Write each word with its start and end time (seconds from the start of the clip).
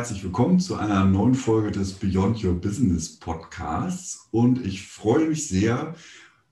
Herzlich 0.00 0.24
willkommen 0.24 0.58
zu 0.58 0.76
einer 0.76 1.04
neuen 1.04 1.34
Folge 1.34 1.72
des 1.72 1.92
Beyond 1.92 2.42
Your 2.42 2.54
Business 2.54 3.18
Podcasts. 3.18 4.28
Und 4.30 4.64
ich 4.64 4.88
freue 4.88 5.26
mich 5.26 5.46
sehr, 5.46 5.94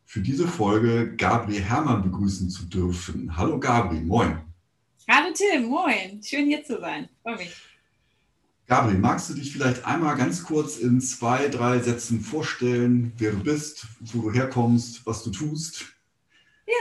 für 0.04 0.20
diese 0.20 0.46
Folge 0.46 1.16
Gabriel 1.16 1.62
Hermann 1.62 2.02
begrüßen 2.02 2.50
zu 2.50 2.66
dürfen. 2.66 3.38
Hallo 3.38 3.58
Gabriel, 3.58 4.02
moin. 4.02 4.42
Hallo 5.08 5.32
Tim, 5.32 5.64
moin. 5.64 6.22
Schön 6.22 6.44
hier 6.44 6.62
zu 6.62 6.78
sein. 6.78 7.08
Freue 7.22 7.36
mich. 7.38 7.56
Gabriel, 8.66 8.98
magst 8.98 9.30
du 9.30 9.34
dich 9.34 9.50
vielleicht 9.50 9.82
einmal 9.86 10.14
ganz 10.18 10.44
kurz 10.44 10.76
in 10.76 11.00
zwei, 11.00 11.48
drei 11.48 11.78
Sätzen 11.78 12.20
vorstellen, 12.20 13.14
wer 13.16 13.30
du 13.30 13.42
bist, 13.42 13.86
wo 14.00 14.20
du 14.20 14.30
herkommst, 14.30 15.06
was 15.06 15.22
du 15.22 15.30
tust? 15.30 15.86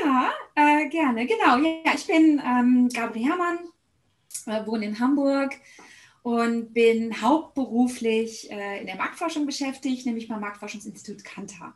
Ja, 0.04 0.32
äh, 0.56 0.90
gerne. 0.90 1.26
Genau. 1.28 1.60
Ja, 1.60 1.94
ich 1.96 2.06
bin 2.06 2.42
ähm, 2.46 2.90
Gabriel 2.94 3.30
Hermann, 3.30 3.60
äh, 4.48 4.68
wohne 4.68 4.88
in 4.88 5.00
Hamburg, 5.00 5.56
und 6.28 6.74
bin 6.74 7.22
hauptberuflich 7.22 8.52
äh, 8.52 8.82
in 8.82 8.86
der 8.86 8.98
Marktforschung 8.98 9.46
beschäftigt, 9.46 10.06
nämlich 10.06 10.28
beim 10.28 10.42
Marktforschungsinstitut 10.42 11.24
Kantar. 11.24 11.74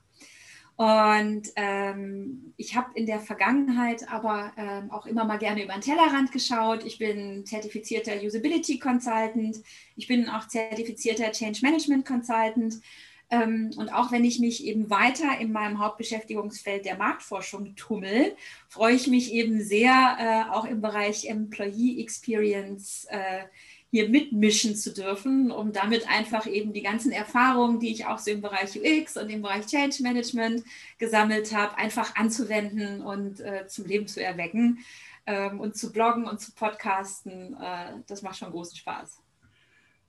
Und 0.76 1.44
ähm, 1.56 2.54
ich 2.58 2.76
habe 2.76 2.90
in 2.96 3.06
der 3.06 3.22
Vergangenheit 3.22 4.12
aber 4.12 4.52
ähm, 4.58 4.92
auch 4.92 5.06
immer 5.06 5.24
mal 5.24 5.38
gerne 5.38 5.64
über 5.64 5.72
den 5.72 5.82
Tellerrand 5.82 6.34
geschaut. 6.34 6.84
Ich 6.84 6.98
bin 6.98 7.46
zertifizierter 7.46 8.22
Usability 8.22 8.78
Consultant. 8.78 9.56
Ich 9.96 10.10
bin 10.10 10.28
auch 10.28 10.46
zertifizierter 10.50 11.32
Change 11.32 11.60
Management 11.62 12.06
Consultant. 12.06 12.82
Ähm, 13.30 13.72
und 13.78 13.94
auch 13.94 14.12
wenn 14.12 14.26
ich 14.26 14.40
mich 14.40 14.66
eben 14.66 14.90
weiter 14.90 15.40
in 15.40 15.54
meinem 15.54 15.80
Hauptbeschäftigungsfeld 15.80 16.84
der 16.84 16.98
Marktforschung 16.98 17.74
tummel, 17.78 18.36
freue 18.68 18.96
ich 18.96 19.08
mich 19.08 19.32
eben 19.32 19.64
sehr, 19.64 20.18
äh, 20.20 20.54
auch 20.54 20.66
im 20.66 20.82
Bereich 20.82 21.30
Employee 21.30 22.02
Experience 22.02 23.08
äh, 23.10 23.44
hier 23.92 24.10
mitmischen 24.10 24.76
zu 24.76 24.94
dürfen, 24.94 25.52
um 25.52 25.74
damit 25.74 26.08
einfach 26.10 26.48
eben 26.48 26.72
die 26.72 26.82
ganzen 26.82 27.12
Erfahrungen, 27.12 27.80
die 27.80 27.92
ich 27.92 28.06
auch 28.06 28.18
so 28.18 28.32
im 28.32 28.42
Bereich 28.42 28.80
UX 28.80 29.18
und 29.18 29.30
im 29.30 29.42
Bereich 29.42 29.68
Change 29.68 30.02
Management 30.02 30.64
gesammelt 30.98 31.54
habe, 31.54 31.78
einfach 31.78 32.16
anzuwenden 32.16 33.02
und 33.02 33.42
äh, 33.42 33.68
zum 33.68 33.86
Leben 33.86 34.08
zu 34.08 34.24
erwecken. 34.24 34.80
Ähm, 35.28 35.60
und 35.60 35.76
zu 35.76 35.92
bloggen 35.92 36.26
und 36.26 36.40
zu 36.40 36.52
podcasten, 36.54 37.56
äh, 37.62 37.94
das 38.08 38.22
macht 38.24 38.38
schon 38.38 38.50
großen 38.50 38.78
Spaß. 38.78 39.22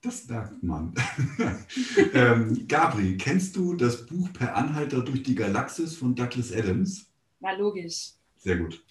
Das 0.01 0.27
merkt 0.27 0.63
man. 0.63 0.93
ähm, 2.13 2.67
Gabri, 2.67 3.15
kennst 3.17 3.55
du 3.55 3.73
das 3.75 4.05
Buch 4.05 4.31
Per 4.33 4.55
Anhalter 4.55 5.01
durch 5.01 5.23
die 5.23 5.35
Galaxis 5.35 5.95
von 5.95 6.15
Douglas 6.15 6.51
Adams? 6.51 7.05
Na, 7.39 7.51
logisch. 7.51 8.13
Sehr 8.37 8.57
gut. 8.57 8.83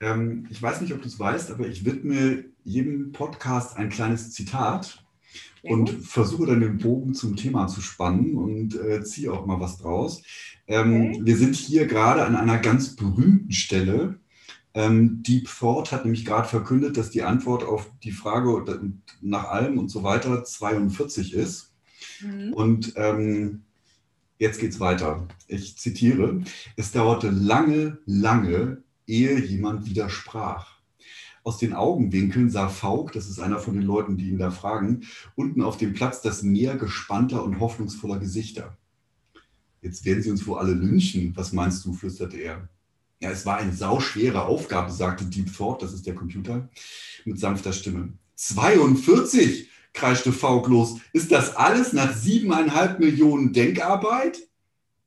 Ähm, 0.00 0.46
ich 0.50 0.60
weiß 0.60 0.80
nicht, 0.80 0.92
ob 0.92 1.02
du 1.02 1.08
es 1.08 1.18
weißt, 1.18 1.50
aber 1.50 1.66
ich 1.66 1.84
widme 1.84 2.44
jedem 2.64 3.12
Podcast 3.12 3.76
ein 3.76 3.88
kleines 3.88 4.32
Zitat 4.32 5.04
ja. 5.62 5.72
und 5.72 5.90
versuche 5.90 6.46
dann 6.46 6.60
den 6.60 6.78
Bogen 6.78 7.14
zum 7.14 7.36
Thema 7.36 7.66
zu 7.66 7.80
spannen 7.80 8.36
und 8.36 8.74
äh, 8.78 9.02
ziehe 9.02 9.32
auch 9.32 9.46
mal 9.46 9.60
was 9.60 9.78
draus. 9.78 10.22
Ähm, 10.66 11.10
okay. 11.12 11.20
Wir 11.24 11.36
sind 11.36 11.54
hier 11.54 11.86
gerade 11.86 12.24
an 12.24 12.36
einer 12.36 12.58
ganz 12.58 12.96
berühmten 12.96 13.52
Stelle. 13.52 14.18
Ähm, 14.74 15.22
Deep 15.22 15.48
Thought 15.48 15.92
hat 15.92 16.04
nämlich 16.04 16.26
gerade 16.26 16.48
verkündet, 16.48 16.96
dass 16.96 17.10
die 17.10 17.22
Antwort 17.22 17.64
auf 17.64 17.90
die 18.02 18.12
Frage 18.12 18.82
nach 19.22 19.44
allem 19.44 19.78
und 19.78 19.88
so 19.88 20.02
weiter 20.02 20.44
42 20.44 21.32
ist. 21.32 21.72
Mhm. 22.20 22.52
Und 22.52 22.92
ähm, 22.96 23.62
jetzt 24.38 24.60
geht 24.60 24.72
es 24.72 24.80
weiter. 24.80 25.26
Ich 25.48 25.78
zitiere, 25.78 26.42
es 26.76 26.92
dauerte 26.92 27.30
lange, 27.30 27.98
lange, 28.04 28.82
ehe 29.06 29.38
jemand 29.40 29.86
widersprach. 29.86 30.76
Aus 31.44 31.58
den 31.58 31.74
Augenwinkeln 31.74 32.50
sah 32.50 32.68
Faulk, 32.68 33.12
das 33.12 33.28
ist 33.28 33.38
einer 33.38 33.60
von 33.60 33.74
den 33.74 33.84
Leuten, 33.84 34.16
die 34.16 34.30
ihn 34.30 34.38
da 34.38 34.50
fragen, 34.50 35.02
unten 35.36 35.62
auf 35.62 35.76
dem 35.76 35.92
Platz 35.94 36.20
das 36.20 36.42
Meer 36.42 36.76
gespannter 36.76 37.44
und 37.44 37.60
hoffnungsvoller 37.60 38.18
Gesichter. 38.18 38.76
Jetzt 39.80 40.04
werden 40.04 40.22
sie 40.22 40.30
uns 40.30 40.44
wohl 40.46 40.58
alle 40.58 40.74
lynchen. 40.74 41.36
Was 41.36 41.52
meinst 41.52 41.84
du? 41.84 41.92
flüsterte 41.92 42.36
er. 42.36 42.68
Ja, 43.20 43.30
es 43.30 43.46
war 43.46 43.58
eine 43.58 43.72
sauschwere 43.72 44.44
Aufgabe, 44.44 44.90
sagte 44.90 45.24
Deep 45.24 45.56
Thought, 45.56 45.82
das 45.82 45.92
ist 45.92 46.06
der 46.06 46.14
Computer, 46.14 46.68
mit 47.24 47.38
sanfter 47.38 47.72
Stimme. 47.72 48.12
42, 48.34 49.70
kreischte 49.92 50.32
Faulk 50.32 50.68
los. 50.68 50.98
Ist 51.12 51.30
das 51.30 51.54
alles 51.54 51.92
nach 51.92 52.14
siebeneinhalb 52.14 52.98
Millionen 52.98 53.52
Denkarbeit? 53.52 54.38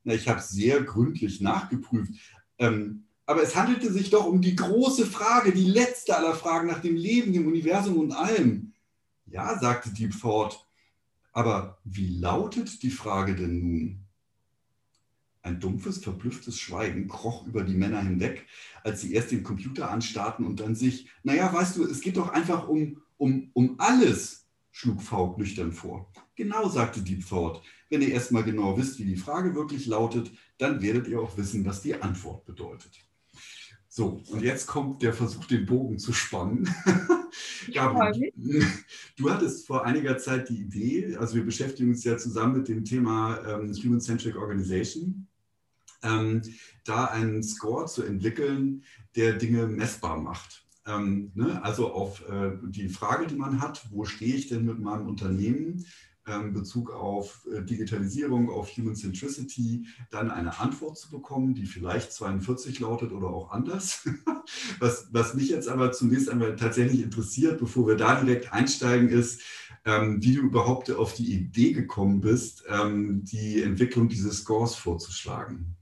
Na, 0.05 0.13
ich 0.13 0.27
habe 0.27 0.41
sehr 0.41 0.81
gründlich 0.81 1.41
nachgeprüft. 1.41 2.13
Ähm, 2.57 3.03
aber 3.29 3.43
es 3.43 3.55
handelte 3.55 3.93
sich 3.93 4.09
doch 4.09 4.25
um 4.25 4.41
die 4.41 4.55
große 4.55 5.05
Frage, 5.05 5.51
die 5.51 5.65
letzte 5.65 6.17
aller 6.17 6.33
Fragen 6.33 6.67
nach 6.67 6.81
dem 6.81 6.95
Leben, 6.95 7.31
dem 7.31 7.45
Universum 7.45 7.97
und 7.97 8.11
allem. 8.11 8.73
Ja, 9.27 9.59
sagte 9.59 9.91
Deep 9.93 10.19
Thought. 10.19 10.65
Aber 11.31 11.77
wie 11.83 12.17
lautet 12.17 12.81
die 12.81 12.89
Frage 12.89 13.35
denn 13.35 13.59
nun? 13.59 13.99
Ein 15.43 15.59
dumpfes, 15.59 15.99
verblüfftes 15.99 16.57
Schweigen 16.57 17.07
kroch 17.07 17.45
über 17.45 17.63
die 17.63 17.75
Männer 17.75 18.01
hinweg, 18.01 18.47
als 18.83 19.01
sie 19.01 19.13
erst 19.13 19.29
den 19.29 19.43
Computer 19.43 19.91
anstarrten 19.91 20.43
und 20.43 20.59
dann 20.59 20.73
sich, 20.73 21.07
naja, 21.21 21.53
weißt 21.53 21.77
du, 21.77 21.83
es 21.83 22.01
geht 22.01 22.17
doch 22.17 22.29
einfach 22.29 22.67
um, 22.67 23.03
um, 23.17 23.51
um 23.53 23.75
alles, 23.77 24.47
schlug 24.71 25.03
Faulk 25.03 25.37
nüchtern 25.37 25.71
vor. 25.71 26.11
Genau, 26.33 26.67
sagte 26.67 27.03
Deep 27.03 27.29
Thought. 27.29 27.61
Wenn 27.91 28.01
ihr 28.01 28.11
erstmal 28.11 28.43
genau 28.43 28.75
wisst, 28.75 28.97
wie 28.97 29.05
die 29.05 29.17
Frage 29.17 29.53
wirklich 29.53 29.85
lautet, 29.85 30.31
dann 30.57 30.81
werdet 30.81 31.07
ihr 31.07 31.21
auch 31.21 31.37
wissen, 31.37 31.63
was 31.63 31.83
die 31.83 31.93
Antwort 31.93 32.43
bedeutet. 32.45 33.07
So, 33.91 34.21
und 34.29 34.43
jetzt 34.43 34.67
kommt 34.67 35.01
der 35.01 35.13
Versuch, 35.13 35.45
den 35.45 35.65
Bogen 35.65 35.97
zu 35.97 36.13
spannen. 36.13 36.71
Gabi, 37.73 38.31
du 39.17 39.31
hattest 39.31 39.65
vor 39.65 39.83
einiger 39.83 40.17
Zeit 40.19 40.47
die 40.49 40.61
Idee, 40.61 41.15
also 41.17 41.35
wir 41.35 41.43
beschäftigen 41.43 41.89
uns 41.89 42.03
ja 42.03 42.15
zusammen 42.15 42.57
mit 42.57 42.67
dem 42.67 42.85
Thema 42.85 43.39
ähm, 43.47 43.73
Human-Centric 43.73 44.35
Organization, 44.35 45.27
ähm, 46.03 46.43
da 46.85 47.05
einen 47.05 47.41
Score 47.41 47.87
zu 47.87 48.03
entwickeln, 48.03 48.83
der 49.15 49.33
Dinge 49.33 49.65
messbar 49.65 50.21
macht. 50.21 50.67
Ähm, 50.85 51.31
ne? 51.33 51.61
Also 51.63 51.91
auf 51.91 52.27
äh, 52.29 52.51
die 52.61 52.89
Frage, 52.89 53.25
die 53.25 53.35
man 53.35 53.59
hat, 53.59 53.87
wo 53.89 54.05
stehe 54.05 54.35
ich 54.35 54.49
denn 54.49 54.65
mit 54.65 54.79
meinem 54.79 55.07
Unternehmen? 55.07 55.83
Ähm, 56.29 56.53
Bezug 56.53 56.91
auf 56.91 57.47
äh, 57.51 57.63
Digitalisierung, 57.63 58.51
auf 58.51 58.69
Human 58.77 58.95
Centricity, 58.95 59.87
dann 60.11 60.29
eine 60.29 60.59
Antwort 60.59 60.97
zu 60.97 61.09
bekommen, 61.09 61.55
die 61.55 61.65
vielleicht 61.65 62.11
42 62.13 62.79
lautet 62.79 63.11
oder 63.11 63.29
auch 63.29 63.51
anders. 63.51 64.07
Was, 64.79 65.09
was 65.11 65.35
mich 65.35 65.49
jetzt 65.49 65.67
aber 65.67 65.91
zunächst 65.91 66.27
einmal 66.27 66.55
tatsächlich 66.55 67.03
interessiert, 67.03 67.59
bevor 67.59 67.87
wir 67.87 67.95
da 67.95 68.19
direkt 68.19 68.51
einsteigen, 68.51 69.07
ist, 69.09 69.43
ähm, 69.85 70.23
wie 70.23 70.33
du 70.33 70.41
überhaupt 70.41 70.89
auf 70.89 71.13
die 71.13 71.31
Idee 71.33 71.73
gekommen 71.73 72.19
bist, 72.19 72.63
ähm, 72.67 73.23
die 73.25 73.61
Entwicklung 73.61 74.09
dieses 74.09 74.39
Scores 74.39 74.73
vorzuschlagen. 74.73 75.75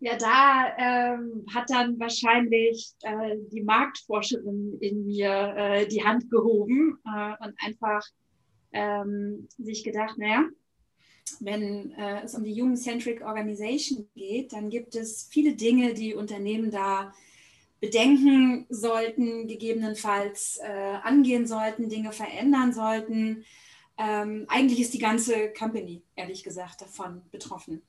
Ja, 0.00 0.16
da 0.16 0.74
ähm, 0.78 1.46
hat 1.54 1.70
dann 1.70 2.00
wahrscheinlich 2.00 2.92
äh, 3.02 3.36
die 3.52 3.62
Marktforscherin 3.62 4.78
in 4.80 5.06
mir 5.06 5.54
äh, 5.56 5.86
die 5.86 6.02
Hand 6.02 6.28
gehoben 6.28 6.98
äh, 7.06 7.34
und 7.44 7.54
einfach 7.64 8.02
ähm, 8.72 9.48
sich 9.58 9.84
gedacht, 9.84 10.18
naja, 10.18 10.44
wenn 11.40 11.92
äh, 11.92 12.22
es 12.24 12.34
um 12.34 12.44
die 12.44 12.60
Human-Centric 12.60 13.22
Organization 13.22 14.08
geht, 14.14 14.52
dann 14.52 14.70
gibt 14.70 14.94
es 14.94 15.28
viele 15.30 15.54
Dinge, 15.54 15.94
die 15.94 16.14
Unternehmen 16.14 16.70
da 16.70 17.12
bedenken 17.80 18.66
sollten, 18.68 19.48
gegebenenfalls 19.48 20.60
äh, 20.62 20.96
angehen 21.02 21.46
sollten, 21.46 21.88
Dinge 21.88 22.12
verändern 22.12 22.72
sollten. 22.72 23.44
Ähm, 23.98 24.46
eigentlich 24.48 24.80
ist 24.80 24.94
die 24.94 24.98
ganze 24.98 25.52
Company, 25.52 26.02
ehrlich 26.14 26.44
gesagt, 26.44 26.80
davon 26.80 27.22
betroffen. 27.32 27.82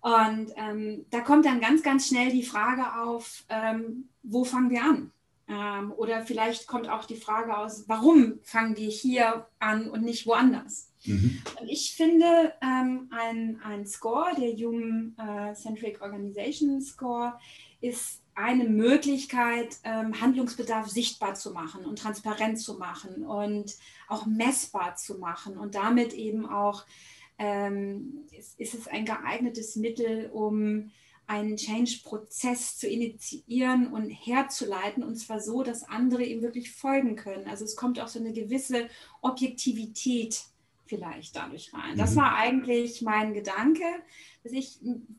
Und 0.00 0.52
ähm, 0.56 1.06
da 1.10 1.20
kommt 1.20 1.46
dann 1.46 1.60
ganz, 1.60 1.82
ganz 1.82 2.08
schnell 2.08 2.30
die 2.30 2.42
Frage 2.42 3.00
auf, 3.00 3.44
ähm, 3.48 4.08
wo 4.22 4.44
fangen 4.44 4.70
wir 4.70 4.82
an? 4.82 5.12
Ähm, 5.48 5.92
oder 5.96 6.22
vielleicht 6.22 6.66
kommt 6.66 6.88
auch 6.88 7.04
die 7.04 7.16
Frage 7.16 7.56
aus, 7.56 7.84
warum 7.88 8.38
fangen 8.42 8.76
wir 8.76 8.90
hier 8.90 9.46
an 9.58 9.88
und 9.88 10.02
nicht 10.02 10.26
woanders? 10.26 10.92
Mhm. 11.04 11.42
Und 11.60 11.68
ich 11.68 11.94
finde, 11.96 12.52
ähm, 12.60 13.08
ein, 13.10 13.60
ein 13.64 13.86
Score, 13.86 14.34
der 14.38 14.52
Human 14.52 15.16
äh, 15.18 15.54
Centric 15.54 16.02
Organization 16.02 16.82
Score, 16.82 17.38
ist 17.80 18.20
eine 18.34 18.64
Möglichkeit, 18.64 19.78
ähm, 19.84 20.20
Handlungsbedarf 20.20 20.88
sichtbar 20.88 21.34
zu 21.34 21.52
machen 21.52 21.84
und 21.84 21.98
transparent 21.98 22.60
zu 22.60 22.74
machen 22.74 23.24
und 23.24 23.74
auch 24.08 24.26
messbar 24.26 24.96
zu 24.96 25.18
machen. 25.18 25.56
Und 25.56 25.74
damit 25.74 26.12
eben 26.12 26.46
auch 26.46 26.84
ähm, 27.38 28.26
ist, 28.36 28.58
ist, 28.60 28.74
es 28.74 28.88
ein 28.88 29.04
geeignetes 29.04 29.76
Mittel, 29.76 30.28
um 30.32 30.90
einen 31.28 31.56
Change-Prozess 31.56 32.78
zu 32.78 32.88
initiieren 32.88 33.92
und 33.92 34.08
herzuleiten, 34.08 35.04
und 35.04 35.16
zwar 35.16 35.40
so, 35.40 35.62
dass 35.62 35.84
andere 35.84 36.24
ihm 36.24 36.40
wirklich 36.40 36.72
folgen 36.72 37.16
können. 37.16 37.46
Also 37.46 37.64
es 37.64 37.76
kommt 37.76 38.00
auch 38.00 38.08
so 38.08 38.18
eine 38.18 38.32
gewisse 38.32 38.88
Objektivität 39.20 40.40
vielleicht 40.86 41.36
dadurch 41.36 41.72
rein. 41.74 41.98
Das 41.98 42.12
mhm. 42.12 42.20
war 42.20 42.34
eigentlich 42.36 43.02
mein 43.02 43.34
Gedanke, 43.34 43.84
dass 44.42 44.52
ich 44.52 44.78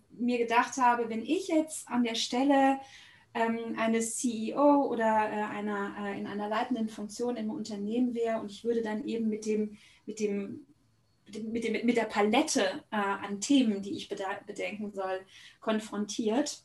mir 0.09 0.39
gedacht 0.39 0.77
habe, 0.77 1.09
wenn 1.09 1.21
ich 1.21 1.47
jetzt 1.47 1.87
an 1.87 2.03
der 2.03 2.15
Stelle 2.15 2.79
ähm, 3.35 3.75
eines 3.77 4.17
CEO 4.17 4.87
oder 4.87 5.05
äh, 5.05 5.43
einer, 5.43 5.93
äh, 6.01 6.19
in 6.19 6.25
einer 6.25 6.49
leitenden 6.49 6.89
Funktion 6.89 7.37
im 7.37 7.51
Unternehmen 7.51 8.15
wäre 8.15 8.41
und 8.41 8.49
ich 8.49 8.63
würde 8.63 8.81
dann 8.81 9.05
eben 9.05 9.29
mit 9.29 9.45
dem, 9.45 9.77
mit 10.07 10.19
dem 10.19 10.65
mit, 11.43 11.63
dem, 11.63 11.85
mit 11.85 11.97
der 11.97 12.03
Palette 12.03 12.83
äh, 12.91 12.95
an 12.95 13.41
Themen, 13.41 13.81
die 13.81 13.95
ich 13.95 14.09
bedenken 14.09 14.91
soll, 14.91 15.21
konfrontiert, 15.59 16.63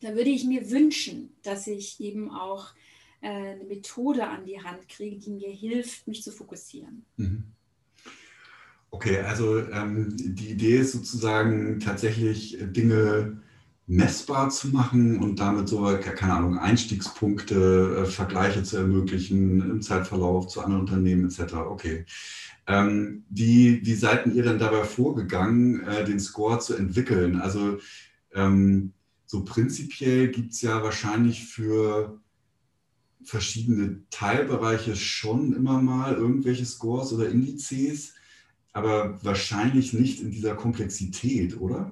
da 0.00 0.14
würde 0.14 0.30
ich 0.30 0.44
mir 0.44 0.70
wünschen, 0.70 1.34
dass 1.42 1.66
ich 1.66 2.00
eben 2.00 2.30
auch 2.30 2.68
äh, 3.20 3.28
eine 3.28 3.64
Methode 3.64 4.26
an 4.26 4.44
die 4.44 4.62
Hand 4.62 4.88
kriege, 4.88 5.18
die 5.18 5.30
mir 5.30 5.50
hilft, 5.50 6.06
mich 6.06 6.22
zu 6.22 6.30
fokussieren. 6.30 7.04
Mhm. 7.16 7.44
Okay, 8.90 9.18
also 9.18 9.58
ähm, 9.58 10.14
die 10.16 10.50
Idee 10.50 10.78
ist 10.78 10.92
sozusagen 10.92 11.80
tatsächlich 11.80 12.56
Dinge 12.60 13.42
messbar 13.86 14.50
zu 14.50 14.68
machen 14.68 15.18
und 15.18 15.40
damit 15.40 15.68
so, 15.68 15.82
keine 16.00 16.32
Ahnung, 16.32 16.58
Einstiegspunkte, 16.58 18.04
äh, 18.04 18.06
Vergleiche 18.06 18.62
zu 18.62 18.78
ermöglichen 18.78 19.60
im 19.60 19.82
Zeitverlauf 19.82 20.46
zu 20.48 20.60
anderen 20.60 20.82
Unternehmen 20.82 21.26
etc. 21.26 21.54
Okay. 21.54 22.06
Ähm, 22.66 23.24
wie, 23.28 23.84
wie 23.84 23.94
seid 23.94 24.26
ihr 24.26 24.42
denn 24.42 24.58
dabei 24.58 24.84
vorgegangen, 24.84 25.86
äh, 25.86 26.04
den 26.04 26.18
Score 26.18 26.58
zu 26.60 26.74
entwickeln? 26.74 27.40
Also 27.40 27.78
ähm, 28.32 28.92
so 29.26 29.44
prinzipiell 29.44 30.28
gibt 30.28 30.52
es 30.52 30.62
ja 30.62 30.82
wahrscheinlich 30.82 31.44
für 31.46 32.20
verschiedene 33.22 34.02
Teilbereiche 34.10 34.96
schon 34.96 35.54
immer 35.54 35.80
mal 35.80 36.14
irgendwelche 36.14 36.64
Scores 36.64 37.12
oder 37.12 37.28
Indizes, 37.28 38.14
aber 38.72 39.22
wahrscheinlich 39.24 39.92
nicht 39.92 40.20
in 40.20 40.30
dieser 40.30 40.54
Komplexität, 40.54 41.60
oder? 41.60 41.90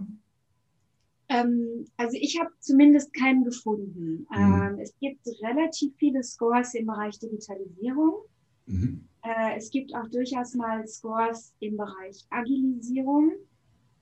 Ähm, 1.29 1.87
also 1.97 2.17
ich 2.21 2.39
habe 2.39 2.51
zumindest 2.61 3.15
keinen 3.15 3.45
gefunden. 3.45 4.27
Mhm. 4.31 4.63
Ähm, 4.63 4.79
es 4.81 4.95
gibt 5.01 5.27
relativ 5.43 5.95
viele 5.97 6.23
Scores 6.23 6.75
im 6.75 6.87
Bereich 6.87 7.19
Digitalisierung. 7.19 8.23
Mhm. 8.67 9.09
Äh, 9.23 9.57
es 9.57 9.71
gibt 9.71 9.95
auch 9.95 10.09
durchaus 10.09 10.55
mal 10.55 10.87
Scores 10.87 11.55
im 11.61 11.77
Bereich 11.77 12.27
Agilisierung. 12.31 13.33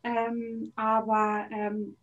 Ähm, 0.02 0.72
aber 0.76 1.46
ähm, 1.50 1.96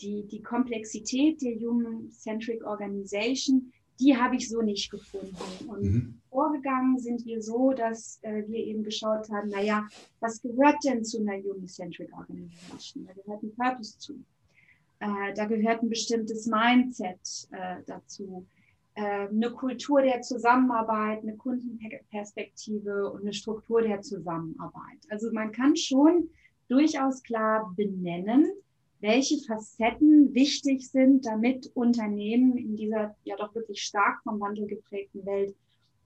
die, 0.00 0.26
die 0.28 0.42
Komplexität 0.42 1.40
der 1.42 1.56
Human-Centric 1.56 2.64
Organization, 2.64 3.72
die 3.98 4.16
habe 4.16 4.36
ich 4.36 4.48
so 4.48 4.62
nicht 4.62 4.90
gefunden. 4.90 5.34
Und 5.66 5.82
mhm. 5.82 6.20
vorgegangen 6.30 6.98
sind 6.98 7.24
wir 7.24 7.42
so, 7.42 7.72
dass 7.72 8.18
äh, 8.22 8.44
wir 8.46 8.58
eben 8.58 8.84
geschaut 8.84 9.28
haben, 9.30 9.48
naja, 9.48 9.88
was 10.20 10.40
gehört 10.40 10.76
denn 10.84 11.04
zu 11.04 11.20
einer 11.20 11.42
Human-Centric 11.42 12.12
Organization? 12.12 13.06
Da 13.06 13.12
gehört 13.14 13.42
ein 13.42 13.54
Purpose 13.56 13.98
zu. 13.98 14.14
Äh, 15.00 15.34
da 15.34 15.46
gehört 15.46 15.82
ein 15.82 15.88
bestimmtes 15.88 16.46
Mindset 16.46 17.48
äh, 17.50 17.82
dazu. 17.86 18.46
Äh, 18.98 19.28
eine 19.28 19.52
Kultur 19.52 20.02
der 20.02 20.22
Zusammenarbeit, 20.22 21.22
eine 21.22 21.36
Kundenperspektive 21.36 23.08
und 23.12 23.20
eine 23.20 23.32
Struktur 23.32 23.80
der 23.80 24.00
Zusammenarbeit. 24.00 24.98
Also 25.08 25.30
man 25.32 25.52
kann 25.52 25.76
schon 25.76 26.30
durchaus 26.66 27.22
klar 27.22 27.72
benennen, 27.76 28.50
welche 28.98 29.38
Facetten 29.46 30.34
wichtig 30.34 30.90
sind, 30.90 31.24
damit 31.26 31.70
Unternehmen 31.74 32.56
in 32.56 32.74
dieser 32.74 33.14
ja 33.22 33.36
doch 33.36 33.54
wirklich 33.54 33.82
stark 33.82 34.20
vom 34.24 34.40
Wandel 34.40 34.66
geprägten 34.66 35.24
Welt 35.24 35.54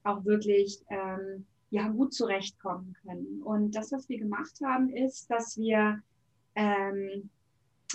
auch 0.05 0.23
wirklich 0.27 0.85
ähm, 0.91 1.47
ja 1.71 1.89
gut 1.89 2.13
zurechtkommen 2.13 2.95
können. 3.07 3.41
Und 3.43 3.75
das, 3.75 3.91
was 3.93 4.07
wir 4.11 4.19
gemacht 4.19 4.61
haben, 4.63 4.91
ist, 4.91 5.31
dass 5.31 5.57
wir 5.57 6.03
ähm, 6.57 7.31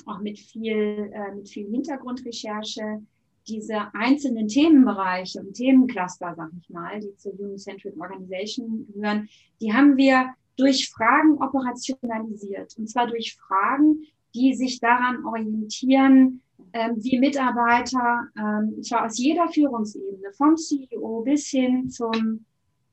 auch 0.08 0.22
mit 0.22 0.40
viel, 0.40 1.12
äh, 1.14 1.36
mit 1.36 1.50
viel 1.50 1.70
Hintergrundrecherche 1.70 3.04
diese 3.48 3.94
einzelnen 3.94 4.48
Themenbereiche 4.48 5.40
und 5.40 5.54
Themencluster, 5.54 6.34
sag 6.36 6.50
ich 6.60 6.70
mal, 6.70 7.00
die 7.00 7.16
zur 7.18 7.34
Human-Centric 7.34 8.00
Organization 8.00 8.88
gehören, 8.94 9.30
die 9.62 9.74
haben 9.74 9.98
wir 9.98 10.34
durch 10.58 10.90
Fragen 10.90 11.42
operationalisiert. 11.42 12.76
Und 12.78 12.90
zwar 12.90 13.08
durch 13.08 13.36
Fragen, 13.36 14.04
die 14.36 14.54
sich 14.54 14.80
daran 14.80 15.26
orientieren, 15.26 16.42
ähm, 16.74 16.96
wie 16.98 17.20
Mitarbeiter, 17.20 18.28
ähm, 18.38 18.82
zwar 18.84 19.06
aus 19.06 19.18
jeder 19.18 19.48
Führungsebene, 19.50 20.32
vom 20.34 20.58
CEO 20.58 21.22
bis 21.22 21.48
hin 21.48 21.90
zum, 21.90 22.46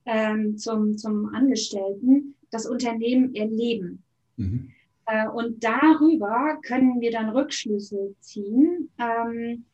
ähm, 0.04 0.56
zum, 0.56 0.96
zum 0.96 1.34
Angestellten, 1.34 2.34
das 2.50 2.66
Unternehmen 2.66 3.34
erleben. 3.34 4.02
Mhm. 4.36 4.70
Äh, 5.06 5.28
und 5.28 5.64
darüber 5.64 6.58
können 6.62 7.00
wir 7.00 7.10
dann 7.10 7.30
Rückschlüsse 7.30 8.14
ziehen, 8.20 8.90
ähm, 8.98 9.64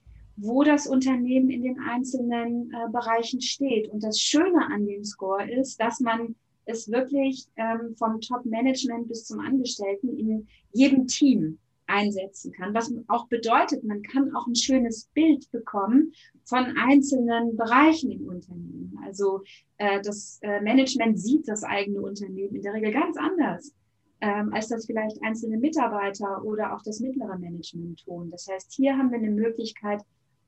wo 0.40 0.62
das 0.62 0.86
Unternehmen 0.86 1.50
in 1.50 1.62
den 1.62 1.78
einzelnen 1.80 2.72
äh, 2.72 2.90
Bereichen 2.90 3.40
steht. 3.40 3.88
Und 3.88 4.02
das 4.02 4.18
Schöne 4.18 4.66
an 4.72 4.86
dem 4.86 5.04
Score 5.04 5.48
ist, 5.50 5.80
dass 5.80 6.00
man 6.00 6.34
es 6.64 6.90
wirklich 6.90 7.46
ähm, 7.56 7.94
vom 7.96 8.20
Top-Management 8.20 9.08
bis 9.08 9.26
zum 9.26 9.40
Angestellten 9.40 10.16
in 10.16 10.48
jedem 10.72 11.06
Team 11.06 11.58
einsetzen 11.86 12.52
kann. 12.52 12.72
Was 12.72 12.92
auch 13.08 13.26
bedeutet, 13.28 13.84
man 13.84 14.02
kann 14.02 14.34
auch 14.34 14.46
ein 14.46 14.54
schönes 14.54 15.10
Bild 15.12 15.50
bekommen 15.50 16.12
von 16.44 16.76
einzelnen 16.76 17.56
Bereichen 17.56 18.10
im 18.10 18.26
Unternehmen. 18.26 18.98
Also 19.04 19.42
äh, 19.78 20.00
das 20.00 20.38
äh, 20.42 20.60
Management 20.60 21.20
sieht 21.20 21.48
das 21.48 21.64
eigene 21.64 22.00
Unternehmen 22.00 22.54
in 22.54 22.62
der 22.62 22.74
Regel 22.74 22.92
ganz 22.92 23.16
anders 23.16 23.74
ähm, 24.20 24.52
als 24.52 24.68
das 24.68 24.86
vielleicht 24.86 25.22
einzelne 25.22 25.56
Mitarbeiter 25.56 26.44
oder 26.44 26.74
auch 26.74 26.82
das 26.82 27.00
mittlere 27.00 27.38
Management 27.38 28.04
tun. 28.04 28.30
Das 28.30 28.46
heißt, 28.48 28.72
hier 28.72 28.96
haben 28.96 29.10
wir 29.10 29.18
eine 29.18 29.30
Möglichkeit, 29.30 30.02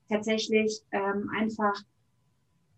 tatsächlich 0.09 0.81
ähm, 0.91 1.29
einfach, 1.35 1.73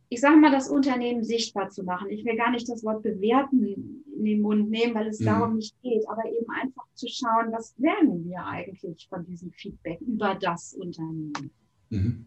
ich 0.10 0.22
sage 0.22 0.38
mal, 0.38 0.52
das 0.52 0.70
Unternehmen 0.70 1.24
sichtbar 1.24 1.70
zu 1.70 1.84
machen. 1.84 2.10
Ich 2.10 2.26
will 2.26 2.36
gar 2.36 2.52
nicht 2.52 2.70
das 2.70 2.84
Wort 2.84 3.04
bewerten 3.04 4.04
in 4.16 4.26
den 4.26 4.42
Mund 4.42 4.70
nehmen, 4.70 4.96
weil 4.96 5.08
es 5.08 5.20
mhm. 5.20 5.26
darum 5.26 5.56
nicht 5.56 5.76
geht, 5.82 6.08
aber 6.08 6.26
eben 6.26 6.50
einfach 6.50 6.86
zu 6.94 7.08
schauen, 7.08 7.52
was 7.52 7.76
lernen 7.78 8.26
wir 8.26 8.46
eigentlich 8.46 9.08
von 9.10 9.26
diesem 9.26 9.52
Feedback 9.52 10.00
über 10.02 10.36
das 10.36 10.74
Unternehmen. 10.74 11.52
Mhm. 11.90 12.26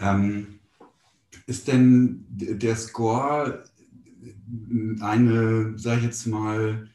Ähm, 0.00 0.58
ist 1.46 1.68
denn 1.68 2.24
der 2.28 2.76
Score 2.76 3.64
eine, 5.00 5.78
sage 5.78 5.98
ich 5.98 6.04
jetzt 6.06 6.26
mal, 6.26 6.88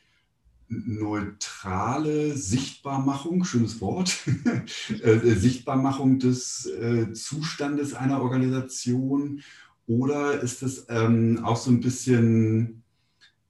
neutrale 0.70 2.38
Sichtbarmachung, 2.38 3.44
schönes 3.44 3.82
Wort, 3.82 4.16
äh, 5.04 5.12
äh, 5.12 5.36
Sichtbarmachung 5.36 6.20
des 6.20 6.68
äh, 6.68 7.12
Zustandes 7.14 7.94
einer 7.94 8.22
Organisation 8.22 9.42
oder 9.88 10.40
ist 10.42 10.62
es 10.62 10.86
ähm, 10.90 11.40
auch 11.44 11.58
so 11.58 11.72
ein 11.72 11.80
bisschen, 11.80 12.84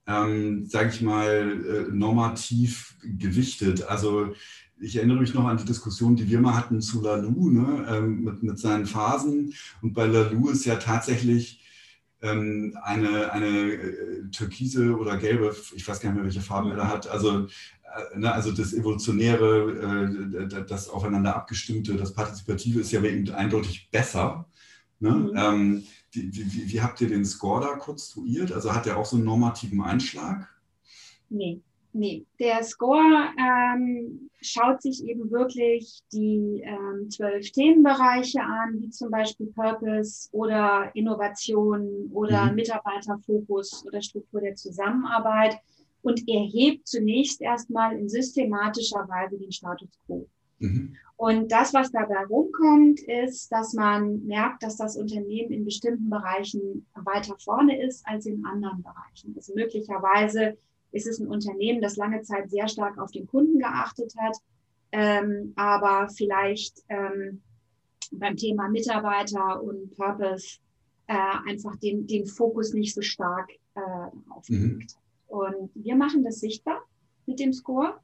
ähm, 0.07 0.65
sage 0.65 0.89
ich 0.89 1.01
mal, 1.01 1.89
normativ 1.91 2.95
gewichtet? 3.03 3.83
Also 3.83 4.33
ich 4.79 4.95
erinnere 4.95 5.19
mich 5.19 5.33
noch 5.33 5.45
an 5.45 5.57
die 5.57 5.65
Diskussion, 5.65 6.15
die 6.15 6.29
wir 6.29 6.39
mal 6.39 6.55
hatten 6.55 6.79
zu 6.81 7.01
Lalou 7.01 7.49
ne, 7.49 7.85
ähm, 7.89 8.23
mit, 8.23 8.43
mit 8.43 8.59
seinen 8.59 8.85
Phasen. 8.85 9.53
Und 9.81 9.93
bei 9.93 10.05
Lalou 10.05 10.49
ist 10.49 10.65
ja 10.65 10.77
tatsächlich 10.77 11.58
ähm, 12.21 12.77
eine, 12.81 13.31
eine 13.31 13.47
äh, 13.47 14.29
türkise 14.31 14.95
oder 14.97 15.17
gelbe, 15.17 15.55
ich 15.75 15.87
weiß 15.87 15.99
gar 15.99 16.09
nicht 16.09 16.17
mehr, 16.17 16.25
welche 16.25 16.41
Farbe 16.41 16.71
er 16.71 16.77
da 16.77 16.87
hat, 16.87 17.07
also, 17.07 17.45
äh, 17.45 18.17
ne, 18.17 18.31
also 18.31 18.51
das 18.51 18.73
Evolutionäre, 18.73 20.47
äh, 20.49 20.65
das 20.65 20.89
aufeinander 20.89 21.35
abgestimmte, 21.35 21.95
das 21.95 22.13
Partizipative 22.13 22.81
ist 22.81 22.91
ja 22.91 22.99
bei 22.99 23.09
ihm 23.09 23.31
eindeutig 23.33 23.89
besser. 23.91 24.47
Ne? 24.99 25.11
Mhm. 25.11 25.31
Ähm, 25.35 25.83
wie, 26.11 26.33
wie, 26.33 26.73
wie, 26.73 26.81
habt 26.81 26.99
ihr 27.01 27.07
den 27.07 27.23
Score 27.23 27.61
da 27.61 27.75
konstruiert? 27.75 28.51
Also 28.51 28.73
hat 28.73 28.87
er 28.87 28.97
auch 28.97 29.05
so 29.05 29.15
einen 29.15 29.25
normativen 29.25 29.81
Einschlag? 29.81 30.49
Nee, 31.29 31.61
Nee, 31.91 32.25
der 32.39 32.61
Score 32.63 33.29
ähm, 33.37 34.29
schaut 34.41 34.81
sich 34.81 35.03
eben 35.03 35.31
wirklich 35.31 36.01
die 36.13 36.61
ähm, 36.63 37.09
zwölf 37.09 37.51
Themenbereiche 37.51 38.41
an, 38.41 38.79
wie 38.79 38.89
zum 38.91 39.09
Beispiel 39.09 39.47
Purpose 39.47 40.29
oder 40.31 40.91
Innovation 40.93 42.09
oder 42.13 42.45
mhm. 42.45 42.55
Mitarbeiterfokus 42.55 43.83
oder 43.87 44.01
Struktur 44.01 44.41
der 44.41 44.53
Zusammenarbeit 44.53 45.57
und 46.03 46.27
erhebt 46.29 46.87
zunächst 46.87 47.41
erstmal 47.41 47.97
in 47.97 48.07
systematischer 48.07 49.07
Weise 49.09 49.39
den 49.39 49.51
Status 49.51 49.89
quo. 50.05 50.27
Mhm. 50.59 50.95
Und 51.17 51.51
das, 51.51 51.73
was 51.73 51.91
dabei 51.91 52.23
rumkommt, 52.29 53.01
ist, 53.01 53.51
dass 53.51 53.73
man 53.73 54.25
merkt, 54.25 54.63
dass 54.63 54.77
das 54.77 54.95
Unternehmen 54.95 55.51
in 55.51 55.65
bestimmten 55.65 56.09
Bereichen 56.09 56.85
weiter 56.93 57.35
vorne 57.43 57.81
ist 57.83 58.05
als 58.07 58.25
in 58.25 58.45
anderen 58.45 58.83
Bereichen. 58.83 59.33
Also 59.35 59.53
möglicherweise 59.53 60.57
ist 60.91 61.07
es 61.07 61.19
ein 61.19 61.27
Unternehmen, 61.27 61.81
das 61.81 61.97
lange 61.97 62.21
Zeit 62.21 62.49
sehr 62.49 62.67
stark 62.67 62.97
auf 62.97 63.11
den 63.11 63.27
Kunden 63.27 63.59
geachtet 63.59 64.13
hat, 64.17 64.37
ähm, 64.91 65.53
aber 65.55 66.09
vielleicht 66.09 66.83
ähm, 66.89 67.41
beim 68.11 68.35
Thema 68.35 68.69
Mitarbeiter 68.69 69.61
und 69.61 69.95
Purpose 69.95 70.57
äh, 71.07 71.15
einfach 71.47 71.75
den, 71.77 72.07
den 72.07 72.25
Fokus 72.25 72.73
nicht 72.73 72.93
so 72.93 73.01
stark 73.01 73.49
äh, 73.75 74.31
aufgelegt. 74.31 74.95
Mhm. 74.95 75.37
Und 75.37 75.71
wir 75.75 75.95
machen 75.95 76.23
das 76.23 76.39
sichtbar 76.39 76.81
mit 77.25 77.39
dem 77.39 77.53
Score 77.53 77.99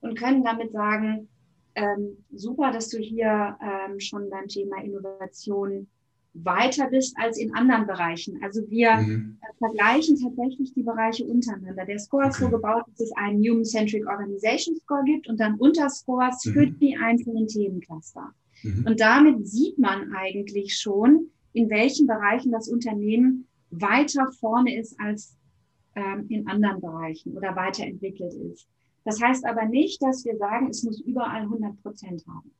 und 0.00 0.18
können 0.18 0.44
damit 0.44 0.72
sagen, 0.72 1.28
ähm, 1.76 2.24
super, 2.32 2.72
dass 2.72 2.88
du 2.88 2.98
hier 2.98 3.56
ähm, 3.60 3.98
schon 4.00 4.30
beim 4.30 4.48
Thema 4.48 4.82
Innovation 4.82 5.88
weiter 6.34 6.88
bist 6.90 7.16
als 7.16 7.38
in 7.38 7.54
anderen 7.54 7.86
Bereichen. 7.86 8.40
Also 8.42 8.68
wir 8.68 8.96
mhm. 8.96 9.38
vergleichen 9.58 10.18
tatsächlich 10.20 10.74
die 10.74 10.82
Bereiche 10.82 11.24
untereinander. 11.24 11.84
Der 11.84 11.98
Score 11.98 12.28
ist 12.28 12.36
okay. 12.36 12.44
so 12.44 12.50
gebaut, 12.50 12.84
dass 12.88 13.00
es 13.00 13.12
einen 13.16 13.40
Human-Centric 13.40 14.06
Organization 14.06 14.76
Score 14.76 15.04
gibt 15.04 15.28
und 15.28 15.38
dann 15.38 15.54
Unterscores 15.54 16.44
mhm. 16.44 16.52
für 16.52 16.66
die 16.66 16.96
einzelnen 16.96 17.46
Themencluster. 17.46 18.34
Mhm. 18.62 18.84
Und 18.86 19.00
damit 19.00 19.46
sieht 19.46 19.78
man 19.78 20.12
eigentlich 20.12 20.76
schon, 20.76 21.30
in 21.52 21.70
welchen 21.70 22.08
Bereichen 22.08 22.50
das 22.50 22.68
Unternehmen 22.68 23.46
weiter 23.70 24.30
vorne 24.40 24.76
ist 24.76 24.98
als 24.98 25.36
ähm, 25.94 26.26
in 26.28 26.48
anderen 26.48 26.80
Bereichen 26.80 27.36
oder 27.36 27.54
weiterentwickelt 27.54 28.34
ist. 28.34 28.66
Das 29.04 29.22
heißt 29.22 29.46
aber 29.46 29.66
nicht, 29.66 30.02
dass 30.02 30.24
wir 30.24 30.36
sagen, 30.36 30.68
es 30.68 30.82
muss 30.82 31.00
überall 31.00 31.42
100 31.42 31.80
Prozent 31.82 32.24
haben. 32.26 32.50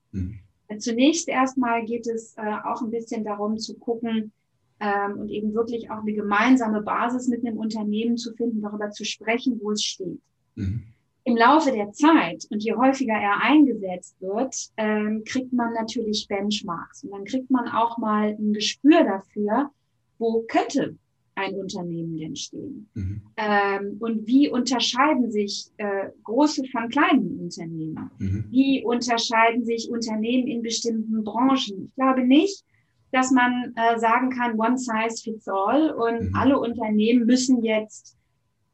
Mhm. 0.68 0.80
Zunächst 0.80 1.28
erstmal 1.28 1.84
geht 1.84 2.06
es 2.06 2.36
äh, 2.36 2.56
auch 2.64 2.82
ein 2.82 2.90
bisschen 2.90 3.24
darum 3.24 3.58
zu 3.58 3.76
gucken 3.78 4.32
ähm, 4.80 5.18
und 5.18 5.30
eben 5.30 5.54
wirklich 5.54 5.90
auch 5.90 6.02
eine 6.02 6.12
gemeinsame 6.12 6.82
Basis 6.82 7.28
mit 7.28 7.44
einem 7.44 7.58
Unternehmen 7.58 8.16
zu 8.16 8.34
finden, 8.34 8.62
darüber 8.62 8.90
zu 8.90 9.04
sprechen, 9.04 9.60
wo 9.62 9.72
es 9.72 9.82
steht. 9.82 10.20
Mhm. 10.54 10.84
Im 11.26 11.36
Laufe 11.38 11.72
der 11.72 11.90
Zeit 11.92 12.44
und 12.50 12.62
je 12.62 12.74
häufiger 12.74 13.14
er 13.14 13.40
eingesetzt 13.40 14.20
wird, 14.20 14.54
ähm, 14.76 15.22
kriegt 15.24 15.54
man 15.54 15.72
natürlich 15.72 16.26
Benchmarks 16.28 17.02
und 17.02 17.12
dann 17.12 17.24
kriegt 17.24 17.50
man 17.50 17.66
auch 17.68 17.96
mal 17.96 18.36
ein 18.38 18.52
Gespür 18.52 19.04
dafür, 19.04 19.70
wo 20.18 20.44
könnte 20.46 20.96
ein 21.36 21.54
Unternehmen 21.54 22.16
denn 22.16 22.36
stehen? 22.36 22.88
Mhm. 22.94 23.22
Ähm, 23.36 23.96
und 24.00 24.26
wie 24.26 24.48
unterscheiden 24.48 25.30
sich 25.30 25.66
äh, 25.78 26.10
große 26.22 26.64
von 26.70 26.88
kleinen 26.88 27.40
Unternehmen? 27.40 28.10
Mhm. 28.18 28.46
Wie 28.50 28.84
unterscheiden 28.84 29.64
sich 29.64 29.90
Unternehmen 29.90 30.46
in 30.46 30.62
bestimmten 30.62 31.24
Branchen? 31.24 31.86
Ich 31.88 31.94
glaube 31.94 32.26
nicht, 32.26 32.64
dass 33.12 33.30
man 33.30 33.72
äh, 33.76 33.98
sagen 33.98 34.30
kann, 34.30 34.58
one 34.58 34.78
size 34.78 35.22
fits 35.22 35.48
all 35.48 35.90
und 35.92 36.30
mhm. 36.30 36.34
alle 36.34 36.58
Unternehmen 36.58 37.26
müssen 37.26 37.62
jetzt 37.62 38.16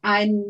ein 0.01 0.43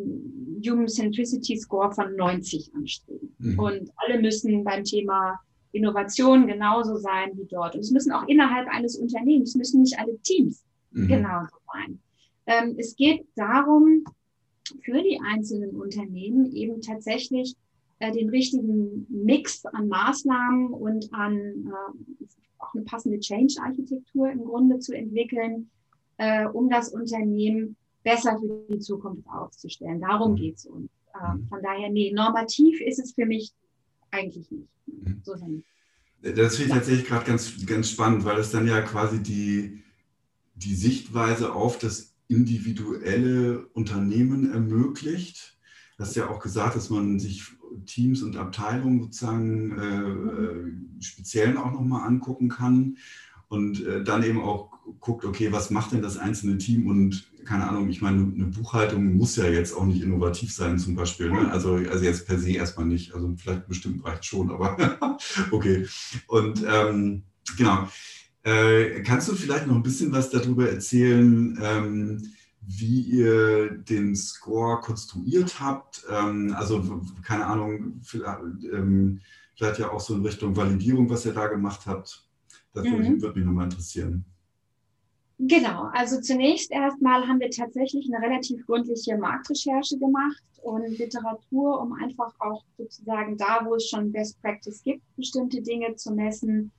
Human 0.65 0.87
Centricity 0.87 1.57
Score 1.57 1.91
von 1.91 2.15
90 2.15 2.71
anstreben. 2.75 3.35
Mhm. 3.39 3.59
Und 3.59 3.91
alle 3.97 4.21
müssen 4.21 4.63
beim 4.63 4.83
Thema 4.83 5.39
Innovation 5.73 6.47
genauso 6.47 6.97
sein 6.97 7.31
wie 7.35 7.47
dort. 7.49 7.75
Und 7.75 7.81
es 7.81 7.91
müssen 7.91 8.11
auch 8.11 8.27
innerhalb 8.27 8.67
eines 8.69 8.97
Unternehmens, 8.97 9.55
müssen 9.55 9.81
nicht 9.81 9.97
alle 9.99 10.17
Teams 10.21 10.63
mhm. 10.91 11.07
genauso 11.07 11.55
sein. 11.71 11.99
Ähm, 12.45 12.75
es 12.77 12.95
geht 12.95 13.27
darum, 13.35 14.03
für 14.83 15.01
die 15.01 15.19
einzelnen 15.25 15.71
Unternehmen 15.71 16.51
eben 16.53 16.81
tatsächlich 16.81 17.55
äh, 17.99 18.11
den 18.11 18.29
richtigen 18.29 19.05
Mix 19.09 19.65
an 19.65 19.87
Maßnahmen 19.87 20.73
und 20.73 21.13
an 21.13 21.37
äh, 21.37 22.23
auch 22.59 22.73
eine 22.73 22.83
passende 22.83 23.19
Change-Architektur 23.19 24.29
im 24.29 24.45
Grunde 24.45 24.79
zu 24.79 24.95
entwickeln, 24.95 25.69
äh, 26.17 26.45
um 26.45 26.69
das 26.69 26.89
Unternehmen 26.89 27.75
besser 28.03 28.39
für 28.39 28.65
die 28.73 28.79
Zukunft 28.79 29.27
aufzustellen. 29.27 29.99
Darum 29.99 30.33
mhm. 30.33 30.35
geht 30.35 30.57
es 30.57 30.65
uns. 30.65 30.89
Äh, 31.13 31.35
mhm. 31.35 31.47
von 31.47 31.61
daher, 31.61 31.89
nee, 31.89 32.11
normativ 32.11 32.79
ist 32.81 32.99
es 32.99 33.13
für 33.13 33.25
mich 33.25 33.51
eigentlich 34.11 34.49
nicht. 34.51 34.69
Mhm. 34.87 35.21
So 35.23 35.33
das 35.33 36.55
finde 36.55 36.69
ich 36.71 36.77
tatsächlich 36.77 37.07
gerade 37.07 37.25
ganz, 37.25 37.65
ganz 37.65 37.89
spannend, 37.89 38.25
weil 38.25 38.39
es 38.39 38.51
dann 38.51 38.67
ja 38.67 38.81
quasi 38.81 39.21
die, 39.23 39.80
die 40.63 40.75
Sichtweise 40.75 41.53
auf 41.53 41.77
das 41.77 42.15
individuelle 42.27 43.67
Unternehmen 43.73 44.51
ermöglicht. 44.51 45.57
Du 45.97 46.03
hast 46.03 46.15
ja 46.15 46.29
auch 46.29 46.39
gesagt, 46.39 46.75
dass 46.75 46.89
man 46.89 47.19
sich 47.19 47.43
Teams 47.85 48.21
und 48.21 48.37
Abteilungen 48.37 49.01
sozusagen 49.01 49.77
äh, 49.77 51.03
speziell 51.03 51.57
auch 51.57 51.71
nochmal 51.71 52.07
angucken 52.07 52.49
kann 52.49 52.97
und 53.49 53.85
äh, 53.85 54.03
dann 54.03 54.23
eben 54.23 54.41
auch 54.41 54.71
guckt, 54.99 55.25
okay, 55.25 55.51
was 55.51 55.69
macht 55.69 55.91
denn 55.91 56.01
das 56.01 56.17
einzelne 56.17 56.57
Team 56.57 56.87
und 56.87 57.31
keine 57.45 57.67
Ahnung, 57.67 57.89
ich 57.89 58.01
meine, 58.01 58.31
eine 58.33 58.45
Buchhaltung 58.45 59.15
muss 59.15 59.35
ja 59.35 59.45
jetzt 59.45 59.75
auch 59.75 59.85
nicht 59.85 60.01
innovativ 60.01 60.53
sein 60.53 60.77
zum 60.77 60.95
Beispiel. 60.95 61.31
Ne? 61.31 61.51
Also, 61.51 61.75
also 61.75 62.03
jetzt 62.03 62.27
per 62.27 62.37
se 62.37 62.51
erstmal 62.51 62.85
nicht. 62.85 63.13
Also 63.13 63.33
vielleicht 63.37 63.67
bestimmt 63.67 64.05
reicht 64.05 64.25
schon, 64.25 64.51
aber 64.51 65.17
okay. 65.51 65.87
Und 66.27 66.63
ähm, 66.67 67.23
genau. 67.57 67.87
Äh, 68.43 69.01
kannst 69.03 69.27
du 69.27 69.35
vielleicht 69.35 69.67
noch 69.67 69.75
ein 69.75 69.83
bisschen 69.83 70.11
was 70.11 70.29
darüber 70.29 70.69
erzählen, 70.69 71.57
ähm, 71.61 72.33
wie 72.61 73.01
ihr 73.01 73.71
den 73.71 74.15
Score 74.15 74.79
konstruiert 74.79 75.59
habt? 75.59 76.05
Ähm, 76.09 76.55
also, 76.57 77.01
keine 77.23 77.45
Ahnung, 77.45 77.99
vielleicht, 78.03 78.39
ähm, 78.73 79.21
vielleicht, 79.55 79.79
ja 79.79 79.91
auch 79.91 79.99
so 79.99 80.15
in 80.15 80.25
Richtung 80.25 80.55
Validierung, 80.55 81.09
was 81.09 81.25
ihr 81.25 81.33
da 81.33 81.47
gemacht 81.47 81.81
habt. 81.85 82.27
Das 82.73 82.85
mhm. 82.85 82.91
würde, 82.91 83.21
würde 83.21 83.39
mich 83.39 83.45
nochmal 83.45 83.65
interessieren. 83.65 84.25
Genau, 85.43 85.89
also 85.93 86.21
zunächst 86.21 86.71
erstmal 86.71 87.27
haben 87.27 87.39
wir 87.39 87.49
tatsächlich 87.49 88.07
eine 88.13 88.23
relativ 88.23 88.63
gründliche 88.67 89.17
Marktrecherche 89.17 89.97
gemacht 89.97 90.43
und 90.61 90.87
Literatur, 90.99 91.81
um 91.81 91.93
einfach 91.93 92.31
auch 92.39 92.63
sozusagen 92.77 93.37
da, 93.37 93.65
wo 93.65 93.73
es 93.73 93.89
schon 93.89 94.11
Best 94.11 94.39
Practice 94.41 94.83
gibt, 94.83 95.03
bestimmte 95.15 95.63
Dinge 95.63 95.95
zu 95.95 96.13
messen, 96.13 96.71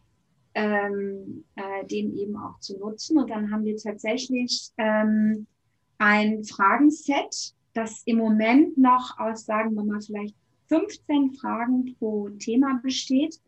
ähm, 0.54 1.44
äh, 1.56 1.86
den 1.86 2.16
eben 2.16 2.36
auch 2.36 2.58
zu 2.60 2.78
nutzen. 2.78 3.18
Und 3.18 3.30
dann 3.30 3.50
haben 3.50 3.64
wir 3.64 3.76
tatsächlich 3.76 4.70
ähm, 4.78 5.46
ein 5.98 6.44
Fragenset, 6.44 7.54
das 7.74 8.02
im 8.04 8.18
Moment 8.18 8.76
noch 8.76 9.18
aus, 9.18 9.46
sagen 9.46 9.74
wir 9.74 9.84
mal, 9.84 10.00
vielleicht 10.00 10.34
15 10.68 11.34
Fragen 11.34 11.94
pro 11.98 12.28
Thema 12.30 12.80
besteht, 12.82 13.40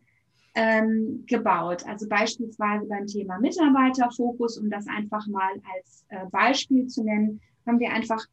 ähm, 0.55 1.25
gebaut. 1.27 1.85
Also 1.85 2.07
beispielsweise 2.07 2.85
beim 2.87 3.07
Thema 3.07 3.39
Mitarbeiterfokus, 3.39 4.57
um 4.57 4.69
das 4.69 4.87
einfach 4.87 5.27
mal 5.27 5.51
als 5.75 6.05
äh, 6.09 6.25
Beispiel 6.31 6.87
zu 6.87 7.03
nennen, 7.03 7.41
haben 7.65 7.79
wir 7.79 7.91
einfach 7.91 8.23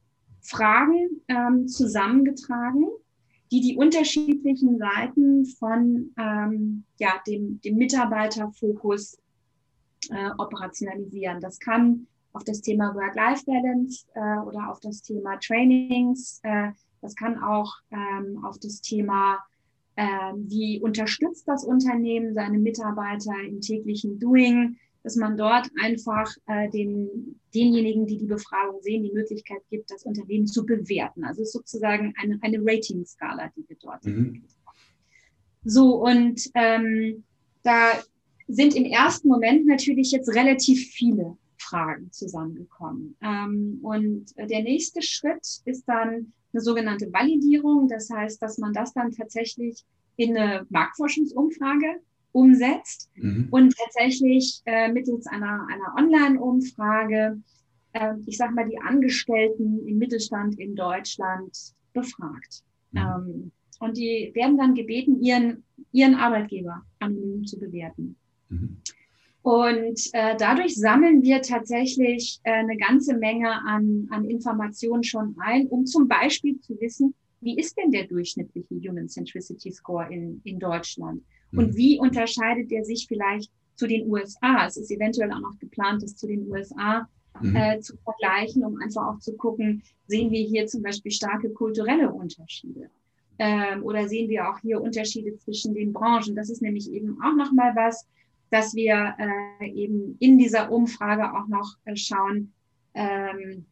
Fragen 0.41 1.23
ähm, 1.29 1.69
zusammengetragen, 1.69 2.87
die 3.52 3.61
die 3.61 3.76
unterschiedlichen 3.76 4.78
Seiten 4.78 5.44
von 5.44 6.14
ähm, 6.18 6.85
ja, 6.99 7.21
dem, 7.26 7.61
dem 7.61 7.76
Mitarbeiterfokus 7.76 9.18
äh, 10.11 10.30
operationalisieren. 10.38 11.40
Das 11.40 11.59
kann 11.59 12.06
auf 12.32 12.44
das 12.44 12.62
Thema 12.62 12.94
Work-Life-Balance 12.94 14.06
äh, 14.14 14.38
oder 14.47 14.71
auf 14.71 14.80
das 14.80 15.02
Thema 15.02 15.37
Trainings. 15.37 16.40
Äh, 16.44 16.71
das 17.02 17.14
kann 17.14 17.42
auch 17.42 17.75
ähm, 17.90 18.42
auf 18.42 18.59
das 18.59 18.80
Thema, 18.80 19.38
äh, 19.97 20.32
wie 20.35 20.80
unterstützt 20.80 21.47
das 21.47 21.62
Unternehmen 21.64 22.32
seine 22.32 22.59
Mitarbeiter 22.59 23.35
im 23.47 23.61
täglichen 23.61 24.18
Doing, 24.18 24.78
dass 25.02 25.16
man 25.16 25.37
dort 25.37 25.68
einfach 25.80 26.32
äh, 26.47 26.71
den, 26.71 27.40
denjenigen, 27.54 28.06
die 28.06 28.18
die 28.18 28.26
Befragung 28.26 28.80
sehen, 28.82 29.02
die 29.02 29.12
Möglichkeit 29.12 29.62
gibt, 29.71 29.90
das 29.90 30.04
Unternehmen 30.04 30.47
zu 30.47 30.64
bewerten. 30.64 31.25
Also 31.25 31.42
es 31.42 31.49
ist 31.49 31.54
sozusagen 31.54 32.14
eine, 32.21 32.38
eine 32.42 32.59
Rating-Skala, 32.61 33.50
die 33.56 33.68
wir 33.68 33.76
dort 33.80 34.04
mhm. 34.04 34.44
So, 35.64 36.04
und 36.04 36.50
ähm, 36.54 37.23
da 37.62 37.92
sind 38.49 38.75
im 38.75 38.85
ersten 38.85 39.28
Moment 39.28 39.66
natürlich 39.66 40.11
jetzt 40.11 40.35
relativ 40.35 40.90
viele 40.90 41.37
Fragen 41.56 42.11
zusammengekommen. 42.11 43.16
Ähm, 43.23 43.78
und 43.82 44.26
der 44.37 44.62
nächste 44.62 45.02
Schritt 45.02 45.47
ist 45.64 45.85
dann 45.87 46.32
eine 46.52 46.61
sogenannte 46.61 47.12
Validierung. 47.12 47.88
Das 47.88 48.11
heißt, 48.11 48.42
dass 48.42 48.59
man 48.59 48.73
das 48.73 48.92
dann 48.92 49.12
tatsächlich 49.12 49.85
in 50.16 50.37
eine 50.37 50.66
Marktforschungsumfrage 50.68 52.00
umsetzt 52.33 53.11
mhm. 53.15 53.49
und 53.51 53.75
tatsächlich 53.77 54.62
äh, 54.65 54.91
mittels 54.91 55.27
einer, 55.27 55.67
einer 55.71 55.95
Online-Umfrage, 55.97 57.41
äh, 57.93 58.15
ich 58.27 58.37
sage 58.39 58.55
mal, 58.55 58.69
die 58.69 58.81
Angestellten 58.81 59.87
im 59.87 59.99
Mittelstand 59.99 60.59
in 60.59 60.75
Deutschland 60.75 61.57
befragt. 61.93 62.62
Mhm. 62.93 62.99
Ähm, 62.99 63.53
und 63.81 63.97
die 63.97 64.31
werden 64.35 64.57
dann 64.57 64.75
gebeten, 64.75 65.21
ihren, 65.23 65.65
ihren 65.91 66.15
Arbeitgeber 66.15 66.83
anonym 67.01 67.45
zu 67.45 67.59
bewerten. 67.59 68.17
Mhm. 68.49 68.79
Und 69.43 70.01
äh, 70.12 70.37
dadurch 70.39 70.77
sammeln 70.77 71.23
wir 71.23 71.43
tatsächlich 71.43 72.41
äh, 72.45 72.53
eine 72.53 72.77
ganze 72.77 73.17
Menge 73.17 73.51
an, 73.67 74.07
an 74.11 74.25
Informationen 74.25 75.03
schon 75.03 75.35
ein, 75.41 75.67
um 75.67 75.85
zum 75.85 76.07
Beispiel 76.07 76.61
zu 76.61 76.81
wissen, 76.81 77.12
wie 77.41 77.59
ist 77.59 77.77
denn 77.77 77.91
der 77.91 78.07
durchschnittliche 78.07 78.77
Human 78.89 79.09
Centricity 79.09 79.73
Score 79.73 80.07
in, 80.12 80.41
in 80.45 80.61
Deutschland? 80.61 81.25
Und 81.52 81.73
mhm. 81.73 81.76
wie 81.76 81.99
unterscheidet 81.99 82.71
der 82.71 82.85
sich 82.85 83.06
vielleicht 83.06 83.50
zu 83.75 83.87
den 83.87 84.09
USA? 84.11 84.66
Es 84.66 84.76
ist 84.76 84.90
eventuell 84.90 85.32
auch 85.32 85.40
noch 85.40 85.59
geplant, 85.59 86.02
das 86.02 86.16
zu 86.16 86.26
den 86.26 86.50
USA 86.50 87.09
mhm. 87.40 87.56
äh, 87.56 87.80
zu 87.80 87.97
vergleichen, 87.99 88.64
um 88.64 88.80
einfach 88.80 89.06
auch 89.06 89.18
zu 89.18 89.37
gucken, 89.37 89.82
sehen 90.06 90.30
wir 90.30 90.44
hier 90.44 90.66
zum 90.66 90.82
Beispiel 90.82 91.12
starke 91.12 91.50
kulturelle 91.50 92.11
Unterschiede? 92.12 92.90
Ähm, 93.38 93.82
oder 93.82 94.09
sehen 94.09 94.28
wir 94.28 94.49
auch 94.49 94.59
hier 94.59 94.80
Unterschiede 94.80 95.37
zwischen 95.38 95.75
den 95.75 95.92
Branchen? 95.92 96.37
Das 96.37 96.50
ist 96.50 96.62
nämlich 96.62 96.90
eben 96.92 97.18
auch 97.23 97.35
nochmal 97.35 97.75
was, 97.75 98.06
dass 98.50 98.75
wir 98.75 99.14
äh, 99.18 99.71
eben 99.71 100.16
in 100.21 100.38
dieser 100.38 100.71
Umfrage 100.71 101.32
auch 101.32 101.49
noch 101.49 101.76
äh, 101.85 101.97
schauen, 101.97 102.52
ähm, 102.94 103.40
äh, 103.50 103.72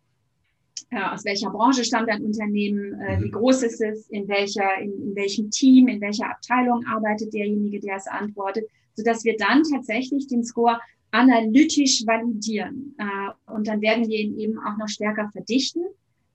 aus 0.93 1.25
welcher 1.25 1.51
Branche 1.51 1.85
stammt 1.85 2.09
ein 2.09 2.25
Unternehmen, 2.25 3.01
äh, 3.01 3.21
wie 3.21 3.29
mhm. 3.29 3.33
groß 3.33 3.63
ist 3.63 3.81
es, 3.81 4.09
in, 4.09 4.27
welcher, 4.29 4.79
in, 4.81 4.93
in 5.03 5.15
welchem 5.15 5.51
Team, 5.51 5.89
in 5.89 6.01
welcher 6.01 6.31
Abteilung 6.31 6.85
arbeitet 6.87 7.33
derjenige, 7.33 7.81
der 7.81 7.97
es 7.97 8.07
antwortet, 8.07 8.65
sodass 8.95 9.25
wir 9.25 9.37
dann 9.37 9.63
tatsächlich 9.63 10.27
den 10.27 10.45
Score 10.45 10.81
analytisch 11.13 12.05
validieren. 12.07 12.95
Äh, 12.99 13.53
und 13.53 13.69
dann 13.69 13.81
werden 13.81 14.09
wir 14.09 14.19
ihn 14.19 14.39
eben 14.39 14.59
auch 14.59 14.77
noch 14.79 14.89
stärker 14.89 15.29
verdichten. 15.31 15.85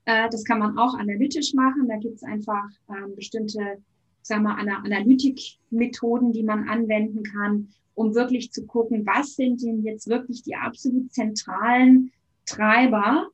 Äh, 0.06 0.30
das 0.30 0.44
kann 0.44 0.60
man 0.60 0.78
auch 0.78 0.96
analytisch 0.96 1.54
machen. 1.54 1.88
Da 1.88 1.98
gibt 1.98 2.16
es 2.16 2.24
einfach 2.24 2.70
ähm, 2.90 3.16
bestimmte, 3.16 3.78
sagen 4.22 4.44
wir, 4.44 4.58
Analytikmethoden, 4.58 6.32
die 6.32 6.44
man 6.44 6.70
anwenden 6.70 7.24
kann, 7.24 7.70
um 7.94 8.16
wirklich 8.16 8.52
zu 8.52 8.66
gucken, 8.66 9.06
was 9.06 9.36
sind 9.36 9.64
denn 9.64 9.84
jetzt 9.84 10.08
wirklich 10.08 10.44
die 10.44 10.56
absolut 10.56 11.12
zentralen 11.12 12.12
Treiber 12.46 13.30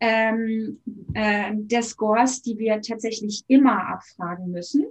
ähm, 0.00 0.80
äh, 1.14 1.52
der 1.54 1.82
Scores, 1.82 2.42
die 2.42 2.58
wir 2.58 2.80
tatsächlich 2.80 3.44
immer 3.48 3.88
abfragen 3.88 4.50
müssen. 4.50 4.86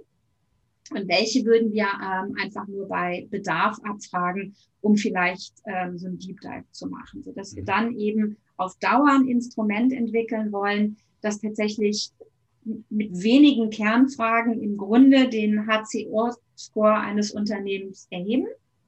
Und 0.92 1.08
welche 1.08 1.44
würden 1.44 1.72
wir 1.72 1.84
ähm, 1.84 2.36
einfach 2.40 2.66
nur 2.68 2.88
bei 2.88 3.26
Bedarf 3.30 3.78
abfragen, 3.82 4.54
um 4.80 4.96
vielleicht 4.96 5.54
ähm, 5.66 5.98
so 5.98 6.06
ein 6.06 6.18
Deep 6.18 6.40
Dive 6.40 6.64
zu 6.70 6.86
machen, 6.88 7.22
so 7.22 7.32
dass 7.32 7.56
wir 7.56 7.62
mhm. 7.62 7.66
dann 7.66 7.96
eben 7.96 8.36
auf 8.56 8.76
Dauer 8.78 9.10
ein 9.10 9.26
Instrument 9.26 9.92
entwickeln 9.92 10.52
wollen, 10.52 10.96
das 11.22 11.40
tatsächlich 11.40 12.10
mit 12.88 13.22
wenigen 13.22 13.70
Kernfragen 13.70 14.60
im 14.60 14.76
Grunde 14.76 15.28
den 15.28 15.66
HCO-Score 15.66 16.94
eines 16.94 17.32
Unternehmens 17.32 18.06
erheben. 18.10 18.46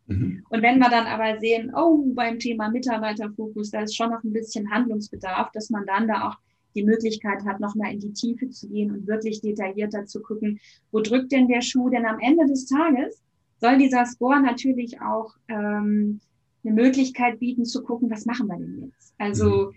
Mhm. 0.09 0.45
Und 0.49 0.63
wenn 0.63 0.79
wir 0.79 0.89
dann 0.89 1.07
aber 1.07 1.39
sehen, 1.39 1.73
oh, 1.75 2.03
beim 2.15 2.39
Thema 2.39 2.71
Mitarbeiterfokus, 2.71 3.71
da 3.71 3.83
ist 3.83 3.95
schon 3.95 4.11
noch 4.11 4.25
ein 4.25 4.33
bisschen 4.33 4.71
Handlungsbedarf, 4.71 5.53
dass 5.53 5.71
man 5.71 5.87
dann 5.87 6.09
da 6.09 6.29
auch 6.29 6.37
die 6.75 6.83
Möglichkeit 6.83 7.45
hat, 7.45 7.61
nochmal 7.61 7.93
in 7.93 8.01
die 8.01 8.13
Tiefe 8.13 8.49
zu 8.51 8.69
gehen 8.69 8.91
und 8.91 9.07
wirklich 9.07 9.41
detaillierter 9.41 10.07
zu 10.07 10.23
gucken, 10.23 10.61
wo 10.91 11.01
drückt 11.01 11.33
denn 11.33 11.49
der 11.49 11.61
Schuh? 11.61 11.89
Denn 11.91 12.07
am 12.07 12.19
Ende 12.21 12.47
des 12.47 12.67
Tages 12.67 13.23
soll 13.61 13.79
dieser 13.79 14.07
Score 14.07 14.41
natürlich 14.41 15.01
auch 15.01 15.35
ähm, 15.49 16.21
eine 16.65 16.75
Möglichkeit 16.75 17.39
bieten 17.39 17.65
zu 17.65 17.83
gucken, 17.83 18.11
was 18.11 18.27
machen 18.27 18.47
wir 18.49 18.57
denn 18.57 18.79
jetzt? 18.79 19.15
Also 19.19 19.73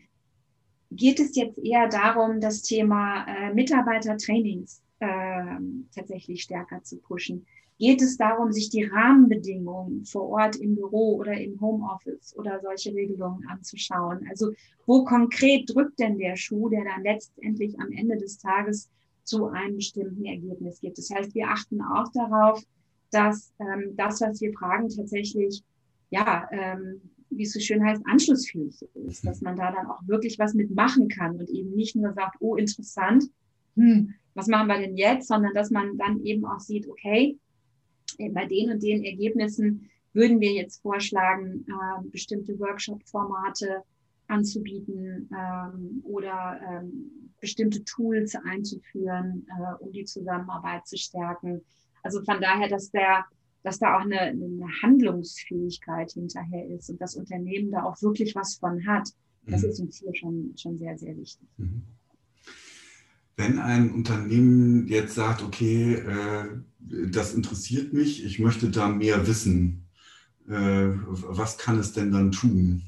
mhm. 0.89 0.95
geht 0.95 1.19
es 1.19 1.35
jetzt 1.35 1.59
eher 1.59 1.89
darum, 1.89 2.39
das 2.39 2.61
Thema 2.61 3.25
äh, 3.25 3.53
Mitarbeitertrainings 3.53 4.81
äh, 4.99 5.57
tatsächlich 5.93 6.43
stärker 6.43 6.83
zu 6.83 6.97
pushen? 6.97 7.45
Geht 7.81 8.03
es 8.03 8.15
darum, 8.15 8.51
sich 8.51 8.69
die 8.69 8.83
Rahmenbedingungen 8.83 10.05
vor 10.05 10.29
Ort 10.29 10.55
im 10.55 10.75
Büro 10.75 11.15
oder 11.15 11.33
im 11.33 11.59
Homeoffice 11.59 12.37
oder 12.37 12.59
solche 12.61 12.93
Regelungen 12.93 13.43
anzuschauen? 13.47 14.23
Also 14.29 14.51
wo 14.85 15.03
konkret 15.03 15.67
drückt 15.67 15.99
denn 15.99 16.19
der 16.19 16.35
Schuh, 16.35 16.69
der 16.69 16.83
dann 16.83 17.01
letztendlich 17.01 17.79
am 17.79 17.91
Ende 17.91 18.17
des 18.17 18.37
Tages 18.37 18.87
zu 19.23 19.47
einem 19.47 19.77
bestimmten 19.77 20.23
Ergebnis 20.25 20.79
geht? 20.79 20.95
Das 20.95 21.09
heißt, 21.09 21.33
wir 21.33 21.47
achten 21.47 21.81
auch 21.81 22.07
darauf, 22.13 22.63
dass 23.09 23.51
ähm, 23.57 23.95
das, 23.97 24.21
was 24.21 24.39
wir 24.41 24.53
fragen, 24.53 24.87
tatsächlich, 24.89 25.63
ja, 26.11 26.47
ähm, 26.51 27.01
wie 27.31 27.45
es 27.45 27.53
so 27.53 27.59
schön 27.59 27.83
heißt, 27.83 28.03
anschlussfähig 28.05 28.75
ist, 29.07 29.25
dass 29.25 29.41
man 29.41 29.55
da 29.55 29.71
dann 29.71 29.87
auch 29.87 30.05
wirklich 30.05 30.37
was 30.37 30.53
mitmachen 30.53 31.07
kann 31.07 31.35
und 31.35 31.49
eben 31.49 31.71
nicht 31.71 31.95
nur 31.95 32.13
sagt, 32.13 32.35
oh, 32.41 32.57
interessant, 32.57 33.23
hm, 33.75 34.13
was 34.35 34.45
machen 34.45 34.67
wir 34.67 34.77
denn 34.77 34.97
jetzt, 34.97 35.29
sondern 35.29 35.55
dass 35.55 35.71
man 35.71 35.97
dann 35.97 36.23
eben 36.23 36.45
auch 36.45 36.59
sieht, 36.59 36.87
okay, 36.87 37.39
bei 38.29 38.45
den 38.45 38.71
und 38.71 38.83
den 38.83 39.03
Ergebnissen 39.03 39.89
würden 40.13 40.39
wir 40.39 40.51
jetzt 40.51 40.81
vorschlagen, 40.81 41.65
äh, 41.67 42.07
bestimmte 42.09 42.59
Workshop-Formate 42.59 43.83
anzubieten 44.27 45.29
ähm, 45.37 46.01
oder 46.03 46.59
ähm, 46.69 47.31
bestimmte 47.39 47.83
Tools 47.83 48.35
einzuführen, 48.35 49.45
äh, 49.49 49.83
um 49.83 49.91
die 49.91 50.05
Zusammenarbeit 50.05 50.87
zu 50.87 50.97
stärken. 50.97 51.61
Also 52.03 52.23
von 52.23 52.41
daher, 52.41 52.67
dass 52.67 52.91
der 52.91 53.25
dass 53.63 53.79
da 53.79 53.97
auch 53.97 54.01
eine, 54.01 54.19
eine 54.19 54.65
Handlungsfähigkeit 54.81 56.11
hinterher 56.11 56.67
ist 56.69 56.89
und 56.89 56.99
das 56.99 57.15
Unternehmen 57.15 57.71
da 57.71 57.83
auch 57.83 58.01
wirklich 58.01 58.35
was 58.35 58.55
von 58.55 58.85
hat. 58.87 59.09
Das 59.45 59.63
mhm. 59.63 59.69
ist 59.69 59.79
uns 59.79 59.99
hier 59.99 60.15
schon, 60.15 60.53
schon 60.57 60.77
sehr, 60.77 60.97
sehr 60.97 61.15
wichtig. 61.15 61.47
Mhm. 61.57 61.83
Wenn 63.37 63.59
ein 63.59 63.91
Unternehmen 63.91 64.87
jetzt 64.87 65.15
sagt, 65.15 65.41
okay, 65.41 65.95
äh, 65.95 66.45
das 66.79 67.33
interessiert 67.33 67.93
mich, 67.93 68.25
ich 68.25 68.39
möchte 68.39 68.69
da 68.69 68.87
mehr 68.87 69.27
wissen, 69.27 69.87
äh, 70.47 70.87
was 71.07 71.57
kann 71.57 71.79
es 71.79 71.93
denn 71.93 72.11
dann 72.11 72.31
tun? 72.31 72.83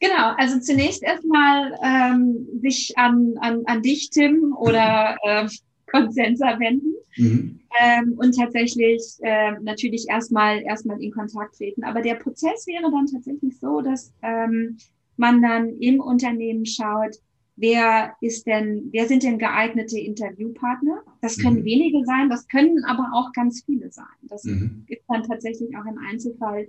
Genau, 0.00 0.34
also 0.38 0.58
zunächst 0.60 1.02
erstmal 1.02 1.78
ähm, 1.84 2.46
sich 2.62 2.96
an, 2.96 3.34
an, 3.40 3.62
an 3.66 3.82
dich, 3.82 4.10
Tim, 4.10 4.54
oder 4.56 5.16
äh, 5.22 5.48
Consensa 5.86 6.58
wenden 6.58 6.94
mhm. 7.16 7.60
ähm, 7.80 8.14
und 8.16 8.36
tatsächlich 8.36 9.02
äh, 9.20 9.52
natürlich 9.60 10.06
erstmal 10.08 10.62
erstmal 10.62 11.02
in 11.02 11.10
Kontakt 11.10 11.56
treten. 11.56 11.84
Aber 11.84 12.00
der 12.00 12.14
Prozess 12.14 12.66
wäre 12.66 12.90
dann 12.90 13.06
tatsächlich 13.06 13.58
so, 13.58 13.82
dass 13.82 14.12
ähm, 14.22 14.78
man 15.16 15.42
dann 15.42 15.68
im 15.80 16.00
Unternehmen 16.00 16.64
schaut, 16.64 17.16
wer 17.60 18.14
ist 18.20 18.46
denn, 18.46 18.88
wer 18.90 19.06
sind 19.06 19.22
denn 19.22 19.38
geeignete 19.38 19.98
Interviewpartner? 19.98 21.02
Das 21.20 21.38
können 21.38 21.60
mhm. 21.60 21.64
wenige 21.64 22.04
sein, 22.04 22.28
das 22.28 22.48
können 22.48 22.84
aber 22.84 23.10
auch 23.12 23.32
ganz 23.32 23.62
viele 23.64 23.90
sein. 23.90 24.06
Das 24.22 24.44
mhm. 24.44 24.84
ist 24.88 25.02
dann 25.08 25.22
tatsächlich 25.22 25.76
auch 25.76 25.84
im 25.84 25.98
Einzelfall 25.98 26.68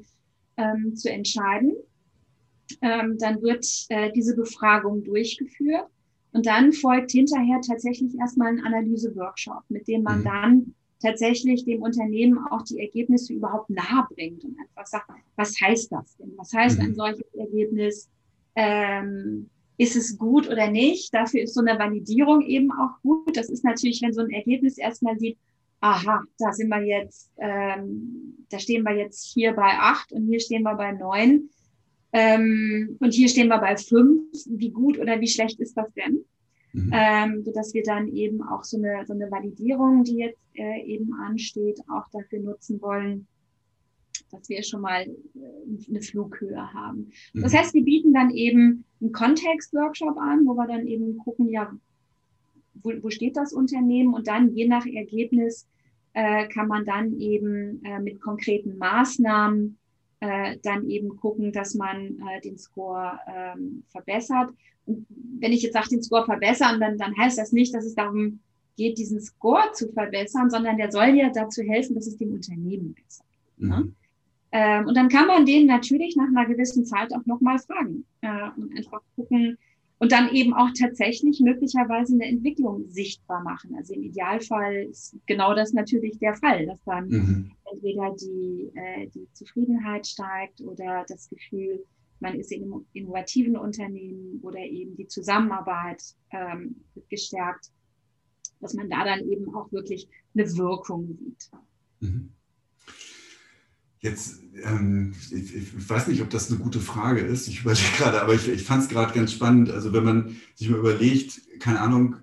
ähm, 0.58 0.95
zu 0.95 1.10
entscheiden. 1.10 1.73
Ähm, 2.82 3.17
dann 3.19 3.41
wird 3.41 3.65
äh, 3.89 4.12
diese 4.12 4.36
Befragung 4.36 5.04
durchgeführt 5.04 5.88
und 6.34 6.45
dann 6.45 6.71
folgt 6.71 7.12
hinterher 7.12 7.60
tatsächlich 7.62 8.17
erstmal 8.17 8.49
ein 8.49 8.65
Analyse-Workshop, 8.65 9.63
mit 9.69 9.88
dem 9.88 10.04
man 10.04 10.19
mhm. 10.19 10.23
dann 10.23 10.75
tatsächlich 11.01 11.65
dem 11.65 11.82
Unternehmen 11.82 12.38
auch 12.51 12.62
die 12.62 12.80
Ergebnisse 12.80 13.34
überhaupt 13.34 13.69
nahe 13.69 14.06
bringt 14.13 14.43
und 14.43 14.56
einfach 14.60 14.86
sagt, 14.86 15.10
was 15.36 15.60
heißt 15.60 15.91
das 15.91 16.15
denn? 16.17 16.34
Was 16.38 16.54
heißt 16.54 16.80
ein 16.80 16.89
mhm. 16.89 16.95
solches 16.95 17.34
Ergebnis? 17.34 18.10
Ähm, 18.56 19.49
ist 19.81 19.95
es 19.95 20.15
gut 20.15 20.47
oder 20.47 20.69
nicht? 20.69 21.11
Dafür 21.11 21.41
ist 21.41 21.55
so 21.55 21.61
eine 21.61 21.79
Validierung 21.79 22.41
eben 22.41 22.71
auch 22.71 23.01
gut. 23.01 23.35
Das 23.35 23.49
ist 23.49 23.63
natürlich, 23.63 24.03
wenn 24.03 24.13
so 24.13 24.21
ein 24.21 24.29
Ergebnis 24.29 24.77
erstmal 24.77 25.17
sieht, 25.17 25.39
aha, 25.79 26.21
da 26.37 26.53
sind 26.53 26.69
wir 26.69 26.83
jetzt, 26.83 27.31
ähm, 27.39 28.45
da 28.51 28.59
stehen 28.59 28.83
wir 28.83 28.95
jetzt 28.95 29.33
hier 29.33 29.53
bei 29.53 29.71
acht 29.79 30.11
und 30.11 30.27
hier 30.27 30.39
stehen 30.39 30.61
wir 30.61 30.75
bei 30.75 30.91
neun 30.91 31.49
ähm, 32.13 32.95
und 32.99 33.11
hier 33.11 33.27
stehen 33.27 33.47
wir 33.47 33.57
bei 33.57 33.75
fünf. 33.75 34.21
Wie 34.45 34.69
gut 34.69 34.99
oder 34.99 35.19
wie 35.19 35.27
schlecht 35.27 35.59
ist 35.59 35.75
das 35.75 35.91
denn? 35.93 36.25
Mhm. 36.73 36.91
Ähm, 36.93 37.43
sodass 37.43 37.73
wir 37.73 37.81
dann 37.81 38.07
eben 38.09 38.43
auch 38.43 38.63
so 38.63 38.77
eine, 38.77 39.03
so 39.07 39.13
eine 39.13 39.31
Validierung, 39.31 40.03
die 40.03 40.17
jetzt 40.17 40.43
äh, 40.53 40.83
eben 40.85 41.11
ansteht, 41.15 41.79
auch 41.91 42.07
dafür 42.11 42.39
nutzen 42.39 42.79
wollen, 42.83 43.25
dass 44.31 44.49
wir 44.49 44.63
schon 44.63 44.81
mal 44.81 45.01
äh, 45.01 45.89
eine 45.89 46.01
Flughöhe 46.01 46.73
haben. 46.73 47.11
Mhm. 47.33 47.41
Das 47.41 47.53
heißt, 47.53 47.73
wir 47.73 47.83
bieten 47.83 48.13
dann 48.13 48.31
eben 48.31 48.85
einen 48.99 49.11
Kontext-Workshop 49.11 50.17
an, 50.17 50.45
wo 50.45 50.53
wir 50.55 50.67
dann 50.67 50.87
eben 50.87 51.17
gucken, 51.17 51.49
ja, 51.49 51.71
wo, 52.75 52.91
wo 53.01 53.09
steht 53.09 53.37
das 53.37 53.53
Unternehmen 53.53 54.13
und 54.13 54.27
dann 54.27 54.53
je 54.53 54.67
nach 54.67 54.85
Ergebnis 54.85 55.67
äh, 56.13 56.47
kann 56.47 56.67
man 56.67 56.85
dann 56.85 57.19
eben 57.19 57.83
äh, 57.83 57.99
mit 57.99 58.21
konkreten 58.21 58.77
Maßnahmen 58.77 59.77
äh, 60.19 60.57
dann 60.63 60.89
eben 60.89 61.15
gucken, 61.17 61.51
dass 61.51 61.73
man 61.73 62.19
äh, 62.19 62.41
den 62.41 62.57
Score 62.57 63.19
ähm, 63.27 63.83
verbessert. 63.89 64.51
Und 64.85 65.05
wenn 65.09 65.51
ich 65.51 65.63
jetzt 65.63 65.73
sage, 65.73 65.89
den 65.89 66.03
Score 66.03 66.25
verbessern, 66.25 66.79
dann, 66.79 66.97
dann 66.97 67.17
heißt 67.17 67.37
das 67.37 67.51
nicht, 67.51 67.73
dass 67.73 67.85
es 67.85 67.95
darum 67.95 68.39
geht, 68.77 68.97
diesen 68.97 69.21
Score 69.21 69.71
zu 69.73 69.91
verbessern, 69.91 70.49
sondern 70.49 70.77
der 70.77 70.91
soll 70.91 71.15
ja 71.15 71.29
dazu 71.29 71.61
helfen, 71.61 71.95
dass 71.95 72.07
es 72.07 72.17
dem 72.17 72.33
Unternehmen 72.33 72.93
besser 72.93 73.23
geht. 73.31 73.69
Ne? 73.69 73.77
Mhm. 73.77 73.95
Ähm, 74.51 74.85
und 74.87 74.95
dann 74.95 75.09
kann 75.09 75.27
man 75.27 75.45
den 75.45 75.67
natürlich 75.67 76.15
nach 76.15 76.27
einer 76.27 76.45
gewissen 76.45 76.85
Zeit 76.85 77.13
auch 77.13 77.25
nochmal 77.25 77.59
fragen 77.59 78.05
äh, 78.21 78.49
und 78.57 78.75
einfach 78.77 79.01
gucken, 79.15 79.57
und 80.01 80.11
dann 80.11 80.33
eben 80.33 80.55
auch 80.55 80.69
tatsächlich 80.75 81.39
möglicherweise 81.41 82.15
eine 82.15 82.25
Entwicklung 82.25 82.89
sichtbar 82.89 83.43
machen. 83.43 83.75
Also 83.75 83.93
im 83.93 84.01
Idealfall 84.01 84.87
ist 84.89 85.15
genau 85.27 85.53
das 85.53 85.73
natürlich 85.73 86.17
der 86.17 86.33
Fall, 86.33 86.65
dass 86.65 86.83
dann 86.85 87.07
mhm. 87.07 87.51
entweder 87.71 88.15
die, 88.19 88.71
äh, 88.73 89.07
die 89.13 89.27
Zufriedenheit 89.33 90.07
steigt 90.07 90.59
oder 90.61 91.05
das 91.07 91.29
Gefühl, 91.29 91.85
man 92.19 92.33
ist 92.33 92.51
in 92.51 92.63
einem 92.63 92.87
innovativen 92.93 93.55
Unternehmen 93.55 94.39
oder 94.41 94.57
eben 94.57 94.97
die 94.97 95.07
Zusammenarbeit 95.07 96.01
ähm, 96.31 96.77
wird 96.95 97.07
gestärkt, 97.07 97.67
dass 98.59 98.73
man 98.73 98.89
da 98.89 99.05
dann 99.05 99.19
eben 99.29 99.53
auch 99.53 99.71
wirklich 99.71 100.07
eine 100.33 100.45
Wirkung 100.57 101.15
sieht. 101.19 101.51
Mhm. 101.99 102.31
Jetzt, 104.01 104.39
ähm, 104.63 105.13
ich, 105.31 105.55
ich, 105.55 105.89
weiß 105.89 106.07
nicht, 106.07 106.23
ob 106.23 106.31
das 106.31 106.49
eine 106.49 106.59
gute 106.59 106.79
Frage 106.79 107.21
ist. 107.21 107.47
Ich 107.47 107.61
überlege 107.61 107.85
gerade, 107.97 108.21
aber 108.21 108.33
ich, 108.33 108.47
ich 108.47 108.63
fand 108.63 108.83
es 108.83 108.89
gerade 108.89 109.13
ganz 109.13 109.31
spannend. 109.31 109.69
Also 109.69 109.93
wenn 109.93 110.03
man 110.03 110.37
sich 110.55 110.69
mal 110.69 110.79
überlegt, 110.79 111.39
keine 111.59 111.81
Ahnung, 111.81 112.15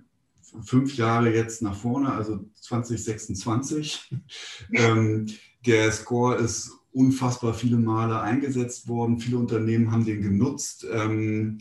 fünf 0.65 0.97
Jahre 0.97 1.33
jetzt 1.33 1.63
nach 1.63 1.77
vorne, 1.77 2.13
also 2.13 2.45
2026, 2.61 4.13
ähm, 4.73 5.27
der 5.65 5.93
Score 5.93 6.37
ist 6.37 6.73
unfassbar 6.91 7.55
viele 7.55 7.77
Male 7.77 8.21
eingesetzt 8.21 8.89
worden. 8.89 9.21
Viele 9.21 9.39
Unternehmen 9.39 9.93
haben 9.93 10.05
den 10.05 10.21
genutzt. 10.21 10.85
Ähm, 10.91 11.59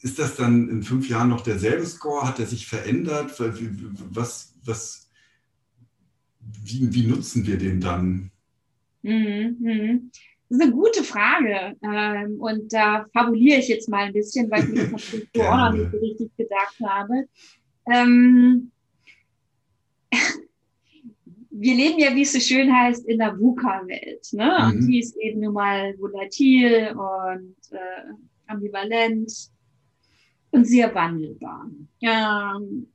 ist 0.00 0.20
das 0.20 0.36
dann 0.36 0.68
in 0.68 0.84
fünf 0.84 1.08
Jahren 1.08 1.28
noch 1.28 1.40
derselbe 1.40 1.86
Score? 1.86 2.26
Hat 2.26 2.38
er 2.38 2.46
sich 2.46 2.68
verändert? 2.68 3.34
Was, 4.10 4.54
was, 4.64 5.10
wie, 6.38 6.94
wie 6.94 7.06
nutzen 7.08 7.46
wir 7.46 7.58
den 7.58 7.80
dann? 7.80 8.30
Mhm, 9.02 9.56
mhm. 9.60 10.10
Das 10.48 10.58
ist 10.58 10.64
eine 10.64 10.72
gute 10.72 11.04
Frage. 11.04 11.76
Ähm, 11.82 12.40
und 12.40 12.72
da 12.72 13.04
fabuliere 13.12 13.60
ich 13.60 13.68
jetzt 13.68 13.88
mal 13.88 14.06
ein 14.06 14.12
bisschen, 14.12 14.50
weil 14.50 14.64
ich 14.64 14.70
mir 14.70 14.82
das 14.82 14.90
natürlich 14.90 15.28
auch 15.36 15.56
noch 15.56 15.72
nicht 15.72 15.92
so 15.92 15.98
richtig 15.98 16.36
gedacht 16.36 16.76
habe. 16.84 17.28
Ähm, 17.86 18.72
wir 21.50 21.74
leben 21.74 22.00
ja, 22.00 22.14
wie 22.16 22.22
es 22.22 22.32
so 22.32 22.40
schön 22.40 22.74
heißt, 22.74 23.06
in 23.06 23.18
der 23.18 23.38
VUCA-Welt. 23.38 24.32
Ne? 24.32 24.58
Mhm. 24.58 24.70
Und 24.70 24.86
die 24.88 24.98
ist 24.98 25.16
eben 25.18 25.40
nun 25.40 25.54
mal 25.54 25.94
volatil 25.98 26.96
und 26.96 27.56
äh, 27.70 28.12
ambivalent 28.48 29.32
und 30.50 30.64
sehr 30.66 30.92
wandelbar. 30.94 31.70
Ähm, 32.02 32.88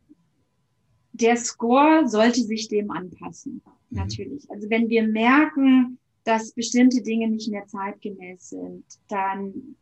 der 1.13 1.37
Score 1.37 2.07
sollte 2.09 2.41
sich 2.41 2.67
dem 2.67 2.91
anpassen. 2.91 3.61
Natürlich. 3.89 4.50
Also 4.50 4.69
wenn 4.69 4.89
wir 4.89 5.04
merken, 5.08 5.98
dass 6.24 6.54
bestimmte 6.54 7.02
Dinge 7.02 7.30
nicht 7.30 7.50
mehr 7.50 7.67
zeitgemäß 7.67 8.50
sind, 8.50 8.84
dann 9.08 9.76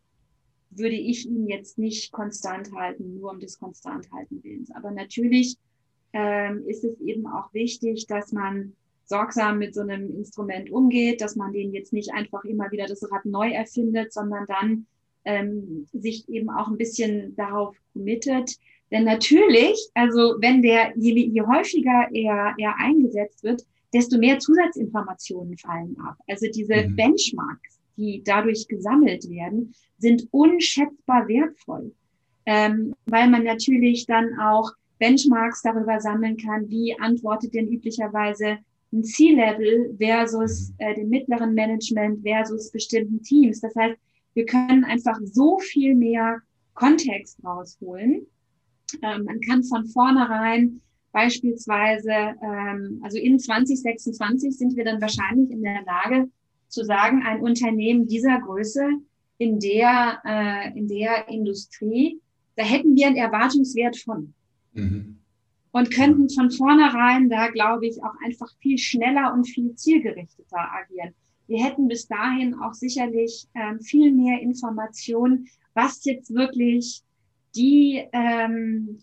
würde 0.71 0.95
ich 0.95 1.25
ihn 1.25 1.47
jetzt 1.47 1.77
nicht 1.77 2.11
konstant 2.11 2.73
halten, 2.73 3.15
nur 3.19 3.31
um 3.31 3.39
des 3.39 3.59
konstant 3.59 4.11
halten 4.11 4.43
Willens. 4.43 4.71
Aber 4.71 4.91
natürlich 4.91 5.57
ähm, 6.13 6.63
ist 6.67 6.83
es 6.83 6.99
eben 7.01 7.27
auch 7.27 7.53
wichtig, 7.53 8.07
dass 8.07 8.31
man 8.31 8.73
sorgsam 9.05 9.59
mit 9.59 9.73
so 9.73 9.81
einem 9.81 10.09
Instrument 10.15 10.71
umgeht, 10.71 11.21
dass 11.21 11.35
man 11.35 11.53
den 11.53 11.73
jetzt 11.73 11.93
nicht 11.93 12.13
einfach 12.13 12.43
immer 12.45 12.71
wieder 12.71 12.87
das 12.87 13.09
Rad 13.11 13.25
neu 13.25 13.51
erfindet, 13.51 14.13
sondern 14.13 14.45
dann 14.47 14.85
ähm, 15.25 15.87
sich 15.93 16.27
eben 16.29 16.49
auch 16.49 16.67
ein 16.67 16.77
bisschen 16.77 17.35
darauf 17.35 17.75
committet. 17.93 18.57
Denn 18.91 19.05
natürlich, 19.05 19.89
also 19.93 20.35
wenn 20.39 20.61
der, 20.61 20.93
je, 20.95 21.13
je 21.13 21.41
häufiger 21.41 22.07
er, 22.11 22.53
er 22.57 22.77
eingesetzt 22.77 23.43
wird, 23.43 23.63
desto 23.93 24.17
mehr 24.17 24.39
Zusatzinformationen 24.39 25.57
fallen 25.57 25.95
ab. 25.99 26.17
Also 26.27 26.47
diese 26.53 26.87
mhm. 26.87 26.95
Benchmarks, 26.95 27.79
die 27.97 28.23
dadurch 28.25 28.67
gesammelt 28.67 29.29
werden, 29.29 29.73
sind 29.97 30.27
unschätzbar 30.31 31.27
wertvoll, 31.27 31.93
ähm, 32.45 32.95
weil 33.05 33.29
man 33.29 33.43
natürlich 33.43 34.05
dann 34.05 34.39
auch 34.39 34.71
Benchmarks 34.99 35.61
darüber 35.61 35.99
sammeln 35.99 36.37
kann, 36.37 36.69
wie 36.69 36.97
antwortet 36.99 37.53
denn 37.53 37.67
üblicherweise 37.67 38.57
ein 38.91 39.03
C-Level 39.03 39.95
versus 39.99 40.69
mhm. 40.69 40.75
äh, 40.79 40.95
dem 40.95 41.09
mittleren 41.09 41.53
Management 41.53 42.21
versus 42.23 42.71
bestimmten 42.71 43.21
Teams. 43.21 43.61
Das 43.61 43.75
heißt, 43.75 43.97
wir 44.33 44.45
können 44.45 44.83
einfach 44.83 45.19
so 45.23 45.59
viel 45.59 45.95
mehr 45.95 46.41
Kontext 46.73 47.37
rausholen. 47.43 48.25
Ähm, 49.01 49.25
man 49.25 49.39
kann 49.41 49.63
von 49.63 49.85
vornherein 49.87 50.81
beispielsweise, 51.13 52.11
ähm, 52.11 52.99
also 53.01 53.17
in 53.17 53.39
2026 53.39 54.57
sind 54.57 54.75
wir 54.75 54.83
dann 54.83 54.99
wahrscheinlich 54.99 55.49
in 55.51 55.61
der 55.61 55.83
Lage 55.83 56.29
zu 56.67 56.83
sagen, 56.83 57.23
ein 57.23 57.39
Unternehmen 57.39 58.07
dieser 58.07 58.41
Größe 58.41 58.89
in 59.37 59.59
der, 59.59 60.21
äh, 60.25 60.77
in 60.77 60.87
der 60.87 61.29
Industrie, 61.29 62.19
da 62.55 62.63
hätten 62.63 62.95
wir 62.95 63.07
einen 63.07 63.15
Erwartungswert 63.15 63.97
von. 63.97 64.33
Mhm. 64.73 65.19
Und 65.71 65.91
könnten 65.91 66.29
von 66.29 66.51
vornherein 66.51 67.29
da, 67.29 67.47
glaube 67.47 67.87
ich, 67.87 68.03
auch 68.03 68.13
einfach 68.23 68.51
viel 68.59 68.77
schneller 68.77 69.33
und 69.33 69.45
viel 69.45 69.73
zielgerichteter 69.75 70.57
agieren. 70.57 71.15
Wir 71.47 71.63
hätten 71.63 71.87
bis 71.87 72.07
dahin 72.07 72.53
auch 72.55 72.73
sicherlich 72.73 73.47
ähm, 73.55 73.79
viel 73.81 74.11
mehr 74.11 74.39
Informationen, 74.39 75.47
was 75.73 76.05
jetzt 76.05 76.33
wirklich 76.33 77.01
die, 77.55 78.03
ähm, 78.13 78.99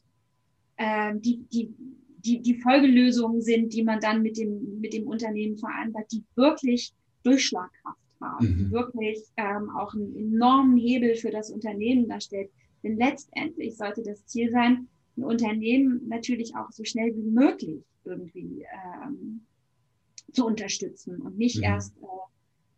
äh, 0.76 1.12
die, 1.16 1.44
die, 1.52 1.74
die, 2.24 2.40
die 2.40 2.54
Folgelösungen 2.54 3.42
sind, 3.42 3.72
die 3.72 3.82
man 3.82 4.00
dann 4.00 4.22
mit 4.22 4.36
dem, 4.36 4.80
mit 4.80 4.92
dem 4.92 5.06
Unternehmen 5.06 5.56
vereinbart, 5.56 6.10
die 6.12 6.24
wirklich 6.34 6.92
Durchschlagkraft 7.22 7.98
haben, 8.20 8.66
mhm. 8.66 8.70
wirklich 8.70 9.18
ähm, 9.36 9.70
auch 9.70 9.94
einen 9.94 10.14
enormen 10.14 10.76
Hebel 10.76 11.14
für 11.16 11.30
das 11.30 11.50
Unternehmen 11.50 12.08
darstellt. 12.08 12.50
Denn 12.82 12.96
letztendlich 12.96 13.76
sollte 13.76 14.02
das 14.02 14.24
Ziel 14.26 14.50
sein, 14.50 14.88
ein 15.16 15.24
Unternehmen 15.24 16.08
natürlich 16.08 16.54
auch 16.56 16.70
so 16.70 16.84
schnell 16.84 17.14
wie 17.14 17.30
möglich 17.30 17.82
irgendwie 18.04 18.64
ähm, 19.04 19.42
zu 20.32 20.46
unterstützen 20.46 21.20
und 21.20 21.36
nicht 21.36 21.58
mhm. 21.58 21.64
erst 21.64 21.94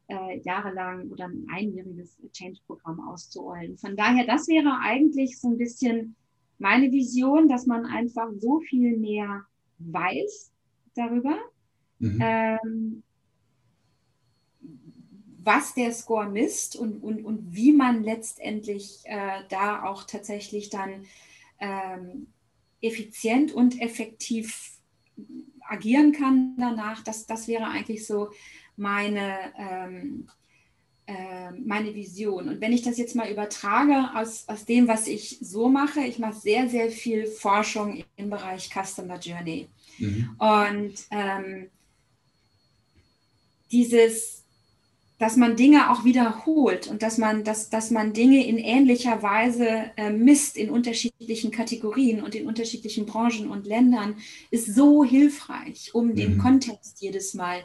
äh, 0.09 0.14
äh, 0.14 0.40
jahrelang 0.44 1.09
oder 1.11 1.26
ein 1.26 1.46
einjähriges 1.52 2.18
Change-Programm 2.33 3.00
auszuollen. 3.09 3.76
Von 3.78 3.96
daher, 3.96 4.26
das 4.26 4.48
wäre 4.48 4.78
eigentlich 4.83 5.38
so 5.38 5.48
ein 5.48 5.59
bisschen 5.59 6.16
meine 6.59 6.93
Vision, 6.93 7.49
dass 7.49 7.67
man 7.67 7.87
einfach 7.87 8.29
so 8.38 8.61
viel 8.61 8.97
mehr 8.97 9.45
weiß 9.79 10.53
darüber, 10.95 11.38
mhm. 11.99 12.19
ähm, 12.21 13.03
was 15.45 15.75
der 15.75 15.93
Score 15.93 16.29
misst 16.29 16.77
und, 16.77 17.03
und, 17.03 17.25
und 17.25 17.55
wie 17.55 17.73
man 17.73 18.05
letztendlich 18.05 19.01
äh, 19.05 19.43
da 19.49 19.85
auch 19.85 20.05
tatsächlich 20.05 20.71
dann 20.71 21.05
ähm, 21.59 22.29
effizient 22.81 23.53
und 23.53 23.81
effektiv 23.81 24.79
agieren 25.69 26.12
kann 26.12 26.57
danach. 26.59 27.03
Das, 27.03 27.27
das 27.27 27.49
wäre 27.49 27.67
eigentlich 27.67 28.07
so 28.07 28.31
meine, 28.77 29.53
ähm, 29.57 30.29
äh, 30.29 30.41
meine 31.64 31.94
Vision. 31.94 32.48
Und 32.48 32.61
wenn 32.61 32.72
ich 32.72 32.83
das 32.83 32.98
jetzt 32.98 33.14
mal 33.14 33.31
übertrage 33.31 34.11
aus, 34.14 34.44
aus 34.48 34.64
dem, 34.64 34.88
was 34.88 35.07
ich 35.07 35.38
so 35.40 35.68
mache, 35.68 36.01
ich 36.01 36.18
mache 36.18 36.38
sehr, 36.38 36.68
sehr 36.68 36.90
viel 36.90 37.27
Forschung 37.27 38.05
im 38.16 38.31
Bereich 38.31 38.70
Customer 38.70 39.18
Journey. 39.18 39.68
Mhm. 39.98 40.37
Und 40.38 40.94
ähm, 41.11 41.68
dieses 43.70 44.42
dass 45.22 45.37
man 45.37 45.55
Dinge 45.55 45.88
auch 45.92 46.05
wiederholt 46.05 46.88
und 46.88 47.01
dass 47.05 47.16
man, 47.16 47.44
dass, 47.44 47.70
dass 47.70 47.92
man 47.92 48.12
Dinge 48.12 48.44
in 48.44 48.59
ähnlicher 48.59 49.22
Weise 49.22 49.92
äh, 49.96 50.11
misst 50.11 50.57
in 50.57 50.68
unterschiedlichen 50.68 51.53
Kategorien 51.53 52.25
und 52.25 52.35
in 52.35 52.48
unterschiedlichen 52.48 53.07
Branchen 53.07 53.48
und 53.48 53.64
Ländern, 53.64 54.16
ist 54.51 54.75
so 54.75 55.05
hilfreich, 55.05 55.94
um 55.94 56.09
mhm. 56.09 56.16
den 56.16 56.38
Kontext 56.38 57.01
jedes 57.01 57.35
Mal 57.35 57.61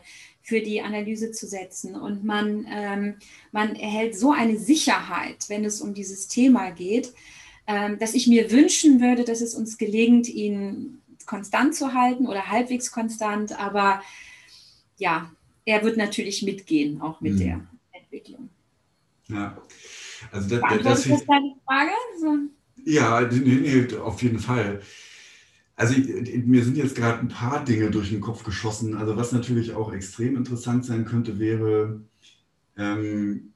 für 0.48 0.62
die 0.62 0.82
Analyse 0.82 1.32
zu 1.34 1.46
setzen. 1.46 1.96
Und 1.96 2.24
man, 2.24 2.66
ähm, 2.72 3.16
man 3.52 3.76
erhält 3.76 4.18
so 4.18 4.32
eine 4.32 4.58
Sicherheit, 4.58 5.50
wenn 5.50 5.66
es 5.66 5.82
um 5.82 5.94
dieses 5.94 6.30
Thema 6.30 6.72
geht, 6.72 7.14
ähm, 7.68 8.00
dass 8.00 8.14
ich 8.14 8.28
mir 8.28 8.50
wünschen 8.50 9.02
würde, 9.02 9.26
dass 9.26 9.42
es 9.42 9.54
uns 9.54 9.78
gelingt, 9.78 10.30
ihn 10.30 11.02
konstant 11.26 11.76
zu 11.76 11.94
halten 11.94 12.28
oder 12.28 12.48
halbwegs 12.48 12.94
konstant. 12.94 13.60
Aber 13.60 14.02
ja, 14.98 15.30
er 15.66 15.84
wird 15.84 15.98
natürlich 15.98 16.44
mitgehen, 16.44 17.02
auch 17.02 17.20
mit 17.20 17.34
mhm. 17.34 17.40
der 17.40 17.68
Entwicklung. 17.92 18.50
Ja, 19.28 19.62
also 20.32 20.48
das, 20.48 20.62
das, 20.82 21.08
das, 21.10 21.26
deine 21.26 21.56
Frage? 21.66 21.92
So. 22.22 22.38
Ja, 22.86 23.30
auf 24.02 24.24
jeden 24.24 24.40
Fall. 24.40 24.82
Also 25.78 25.94
ich, 25.94 26.44
mir 26.46 26.64
sind 26.64 26.76
jetzt 26.76 26.96
gerade 26.96 27.20
ein 27.20 27.28
paar 27.28 27.64
Dinge 27.64 27.92
durch 27.92 28.10
den 28.10 28.20
Kopf 28.20 28.44
geschossen. 28.44 28.96
Also 28.96 29.16
was 29.16 29.32
natürlich 29.32 29.76
auch 29.76 29.94
extrem 29.94 30.36
interessant 30.36 30.84
sein 30.84 31.06
könnte, 31.06 31.38
wäre 31.38 32.02
ähm, 32.76 33.54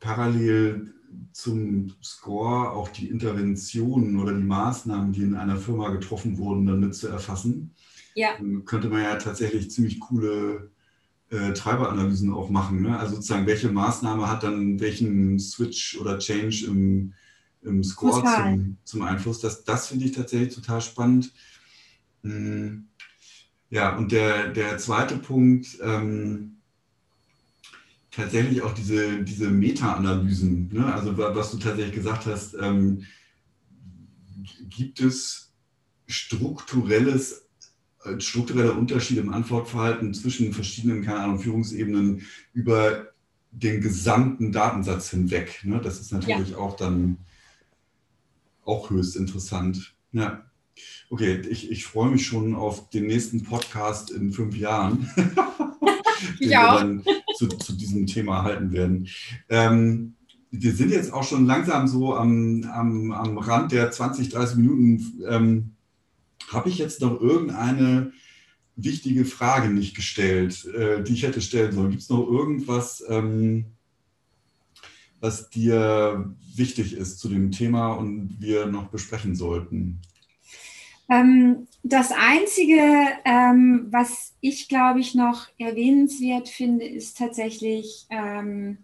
parallel 0.00 0.92
zum 1.32 1.94
Score 2.02 2.72
auch 2.72 2.88
die 2.88 3.08
Interventionen 3.08 4.18
oder 4.18 4.34
die 4.34 4.42
Maßnahmen, 4.42 5.12
die 5.12 5.22
in 5.22 5.36
einer 5.36 5.56
Firma 5.56 5.90
getroffen 5.90 6.36
wurden, 6.36 6.66
dann 6.66 6.80
mit 6.80 6.96
zu 6.96 7.06
erfassen. 7.06 7.70
Ja. 8.16 8.30
Dann 8.36 8.64
könnte 8.64 8.88
man 8.88 9.02
ja 9.02 9.14
tatsächlich 9.14 9.70
ziemlich 9.70 10.00
coole 10.00 10.72
äh, 11.30 11.52
Treiberanalysen 11.52 12.32
auch 12.32 12.50
machen. 12.50 12.82
Ne? 12.82 12.98
Also 12.98 13.14
sozusagen, 13.14 13.46
welche 13.46 13.70
Maßnahme 13.70 14.28
hat 14.28 14.42
dann 14.42 14.80
welchen 14.80 15.38
Switch 15.38 15.96
oder 16.00 16.18
Change 16.18 16.66
im, 16.66 17.12
im 17.66 17.84
Score 17.84 18.22
zum, 18.22 18.76
zum, 18.84 19.02
Einfluss. 19.02 19.40
Das, 19.40 19.64
das 19.64 19.88
finde 19.88 20.06
ich 20.06 20.12
tatsächlich 20.12 20.54
total 20.54 20.80
spannend. 20.80 21.32
Hm. 22.22 22.88
Ja, 23.68 23.96
und 23.96 24.12
der, 24.12 24.48
der 24.48 24.78
zweite 24.78 25.16
Punkt, 25.16 25.78
ähm, 25.82 26.58
tatsächlich 28.10 28.62
auch 28.62 28.72
diese, 28.72 29.22
diese 29.22 29.50
Meta-Analysen. 29.50 30.70
Ne? 30.72 30.92
Also 30.92 31.18
was 31.18 31.50
du 31.50 31.58
tatsächlich 31.58 31.94
gesagt 31.94 32.26
hast, 32.26 32.54
ähm, 32.54 33.02
gibt 34.70 35.00
es 35.00 35.52
strukturelles 36.06 37.46
äh, 38.06 38.20
strukturelle 38.20 38.72
Unterschiede 38.72 39.20
im 39.20 39.32
Antwortverhalten 39.32 40.14
zwischen 40.14 40.52
verschiedenen, 40.52 41.02
keine 41.02 41.20
Ahnung, 41.20 41.40
Führungsebenen 41.40 42.22
über 42.52 43.08
den 43.50 43.80
gesamten 43.80 44.52
Datensatz 44.52 45.10
hinweg. 45.10 45.60
Ne? 45.64 45.80
Das 45.82 46.00
ist 46.00 46.12
natürlich 46.12 46.50
ja. 46.50 46.58
auch 46.58 46.76
dann 46.76 47.18
auch 48.66 48.90
höchst 48.90 49.16
interessant. 49.16 49.94
Ja. 50.12 50.44
Okay, 51.08 51.40
ich, 51.48 51.70
ich 51.70 51.84
freue 51.84 52.10
mich 52.10 52.26
schon 52.26 52.54
auf 52.54 52.90
den 52.90 53.06
nächsten 53.06 53.44
Podcast 53.44 54.10
in 54.10 54.32
fünf 54.32 54.56
Jahren, 54.56 55.08
den 56.40 56.50
wir 56.50 56.78
dann 56.78 57.04
zu, 57.36 57.46
zu, 57.48 57.74
diesem 57.74 58.06
Thema 58.06 58.42
halten 58.42 58.72
werden. 58.72 59.08
Ähm, 59.48 60.14
wir 60.50 60.74
sind 60.74 60.90
jetzt 60.90 61.12
auch 61.12 61.22
schon 61.22 61.46
langsam 61.46 61.86
so 61.86 62.14
am, 62.14 62.64
am, 62.72 63.12
am 63.12 63.38
Rand 63.38 63.72
der 63.72 63.90
20, 63.90 64.30
30 64.30 64.56
Minuten. 64.56 65.22
Ähm, 65.28 65.70
Habe 66.48 66.68
ich 66.68 66.78
jetzt 66.78 67.00
noch 67.00 67.20
irgendeine 67.20 68.12
wichtige 68.74 69.24
Frage 69.24 69.68
nicht 69.68 69.94
gestellt, 69.94 70.64
äh, 70.66 71.02
die 71.02 71.14
ich 71.14 71.22
hätte 71.22 71.40
stellen 71.40 71.72
sollen? 71.72 71.90
Gibt 71.90 72.02
es 72.02 72.10
noch 72.10 72.26
irgendwas, 72.26 73.02
ähm, 73.08 73.75
was 75.26 75.50
dir 75.50 76.32
wichtig 76.54 76.92
ist 76.92 77.18
zu 77.18 77.28
dem 77.28 77.50
Thema 77.50 77.94
und 77.94 78.36
wir 78.38 78.66
noch 78.66 78.88
besprechen 78.88 79.34
sollten? 79.34 80.00
Ähm, 81.08 81.66
das 81.82 82.12
Einzige, 82.12 82.80
ähm, 83.24 83.88
was 83.90 84.34
ich, 84.40 84.68
glaube 84.68 85.00
ich, 85.00 85.14
noch 85.14 85.48
erwähnenswert 85.58 86.48
finde, 86.48 86.86
ist 86.86 87.18
tatsächlich, 87.18 88.06
ähm, 88.10 88.78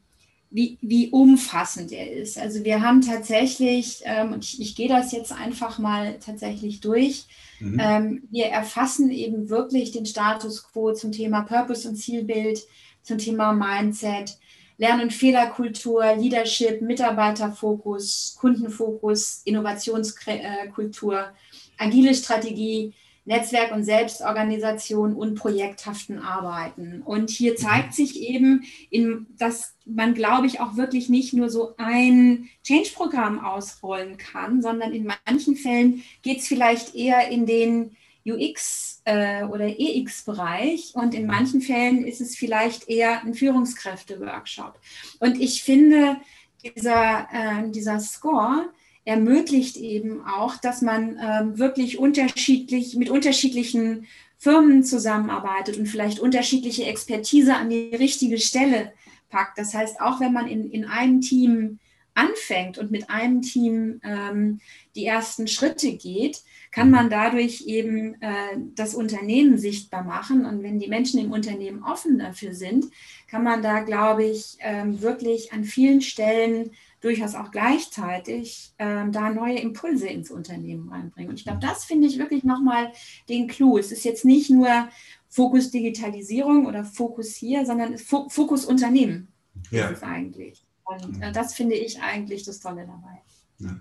wie, 0.50 0.78
wie 0.82 1.10
umfassend 1.10 1.92
er 1.92 2.12
ist. 2.12 2.38
Also 2.38 2.64
wir 2.64 2.82
haben 2.82 3.00
tatsächlich, 3.00 4.02
und 4.30 4.44
ich, 4.44 4.60
ich 4.60 4.76
gehe 4.76 4.88
das 4.88 5.10
jetzt 5.10 5.32
einfach 5.32 5.78
mal 5.78 6.18
tatsächlich 6.18 6.82
durch, 6.82 7.24
mhm. 7.58 8.20
Wir 8.30 8.46
erfassen 8.48 9.10
eben 9.10 9.48
wirklich 9.48 9.92
den 9.92 10.04
Status 10.04 10.64
quo 10.64 10.92
zum 10.92 11.10
Thema 11.10 11.40
Purpose 11.40 11.88
und 11.88 11.96
Zielbild, 11.96 12.60
zum 13.02 13.16
Thema 13.16 13.54
Mindset, 13.54 14.36
Lern- 14.78 15.00
und 15.00 15.12
Fehlerkultur, 15.12 16.16
Leadership, 16.16 16.82
Mitarbeiterfokus, 16.82 18.36
Kundenfokus, 18.40 19.42
Innovationskultur, 19.44 21.32
agile 21.78 22.14
Strategie, 22.14 22.94
Netzwerk- 23.24 23.72
und 23.72 23.84
Selbstorganisation 23.84 25.14
und 25.14 25.36
projekthaften 25.36 26.18
Arbeiten. 26.18 27.02
Und 27.02 27.30
hier 27.30 27.52
mhm. 27.52 27.56
zeigt 27.56 27.94
sich 27.94 28.20
eben, 28.20 28.64
in, 28.90 29.26
dass 29.38 29.74
man, 29.84 30.14
glaube 30.14 30.48
ich, 30.48 30.60
auch 30.60 30.76
wirklich 30.76 31.08
nicht 31.08 31.32
nur 31.32 31.48
so 31.48 31.74
ein 31.76 32.48
Change-Programm 32.64 33.44
ausrollen 33.44 34.16
kann, 34.16 34.60
sondern 34.60 34.92
in 34.92 35.08
manchen 35.26 35.54
Fällen 35.54 36.02
geht 36.22 36.38
es 36.38 36.48
vielleicht 36.48 36.94
eher 36.96 37.28
in 37.28 37.46
den 37.46 37.96
UX 38.26 39.02
äh, 39.04 39.44
oder 39.44 39.66
EX-Bereich 39.66 40.92
und 40.94 41.14
in 41.14 41.26
manchen 41.26 41.60
Fällen 41.60 42.04
ist 42.04 42.20
es 42.20 42.36
vielleicht 42.36 42.88
eher 42.88 43.22
ein 43.22 43.34
Führungskräfte-Workshop. 43.34 44.78
Und 45.18 45.40
ich 45.40 45.62
finde, 45.62 46.18
dieser, 46.62 47.28
äh, 47.32 47.70
dieser 47.70 48.00
Score, 48.00 48.70
ermöglicht 49.04 49.76
eben 49.76 50.24
auch, 50.24 50.56
dass 50.56 50.80
man 50.80 51.18
ähm, 51.20 51.58
wirklich 51.58 51.98
unterschiedlich 51.98 52.94
mit 52.96 53.10
unterschiedlichen 53.10 54.06
Firmen 54.38 54.84
zusammenarbeitet 54.84 55.76
und 55.76 55.86
vielleicht 55.86 56.20
unterschiedliche 56.20 56.84
Expertise 56.84 57.56
an 57.56 57.70
die 57.70 57.94
richtige 57.94 58.38
Stelle 58.38 58.92
packt. 59.28 59.58
Das 59.58 59.74
heißt, 59.74 60.00
auch 60.00 60.20
wenn 60.20 60.32
man 60.32 60.46
in, 60.46 60.70
in 60.70 60.84
einem 60.84 61.20
Team 61.20 61.78
anfängt 62.14 62.78
und 62.78 62.90
mit 62.90 63.10
einem 63.10 63.42
Team 63.42 64.00
ähm, 64.02 64.60
die 64.94 65.06
ersten 65.06 65.48
Schritte 65.48 65.92
geht, 65.92 66.42
kann 66.70 66.90
man 66.90 67.10
dadurch 67.10 67.66
eben 67.66 68.14
äh, 68.22 68.56
das 68.74 68.94
Unternehmen 68.94 69.58
sichtbar 69.58 70.04
machen. 70.04 70.46
Und 70.46 70.62
wenn 70.62 70.78
die 70.78 70.88
Menschen 70.88 71.20
im 71.20 71.32
Unternehmen 71.32 71.82
offen 71.82 72.18
dafür 72.18 72.54
sind, 72.54 72.86
kann 73.28 73.44
man 73.44 73.62
da, 73.62 73.80
glaube 73.80 74.24
ich, 74.24 74.56
ähm, 74.60 75.00
wirklich 75.02 75.52
an 75.52 75.64
vielen 75.64 76.00
Stellen 76.00 76.70
durchaus 77.02 77.34
auch 77.34 77.50
gleichzeitig 77.50 78.72
ähm, 78.78 79.12
da 79.12 79.28
neue 79.28 79.58
Impulse 79.58 80.08
ins 80.08 80.30
Unternehmen 80.30 80.88
reinbringen. 80.88 81.30
Und 81.30 81.38
ich 81.38 81.44
glaube, 81.44 81.60
das 81.60 81.84
finde 81.84 82.06
ich 82.06 82.18
wirklich 82.18 82.44
nochmal 82.44 82.92
den 83.28 83.48
Clou. 83.48 83.76
Es 83.76 83.92
ist 83.92 84.04
jetzt 84.04 84.24
nicht 84.24 84.50
nur 84.50 84.88
Fokus 85.28 85.70
Digitalisierung 85.70 86.66
oder 86.66 86.84
Fokus 86.84 87.34
hier, 87.34 87.66
sondern 87.66 87.98
Fokus 87.98 88.64
Unternehmen 88.64 89.32
ja. 89.70 89.88
ist 89.88 89.98
es 89.98 90.02
eigentlich. 90.02 90.61
Und 90.84 91.22
äh, 91.22 91.32
das 91.32 91.54
finde 91.54 91.74
ich 91.74 92.00
eigentlich 92.00 92.42
das 92.44 92.60
Tolle 92.60 92.86
dabei. 92.86 93.22
Ja. 93.58 93.80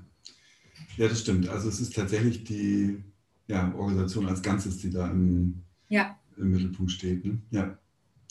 ja. 0.98 1.08
das 1.08 1.22
stimmt. 1.22 1.48
Also 1.50 1.70
es 1.70 1.80
ist 1.80 1.96
tatsächlich 1.96 2.44
die 2.44 3.04
ja, 3.48 3.74
Organisation 3.76 4.28
als 4.28 4.42
Ganzes, 4.42 4.78
die 4.78 4.90
da 4.90 5.10
im, 5.10 5.64
ja. 5.90 6.18
im 6.38 6.52
Mittelpunkt 6.52 6.92
steht. 6.92 7.26
Ne? 7.26 7.42
Ja. 7.52 7.78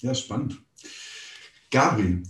ja, 0.00 0.14
spannend. 0.14 0.62
Gabri, 1.70 2.22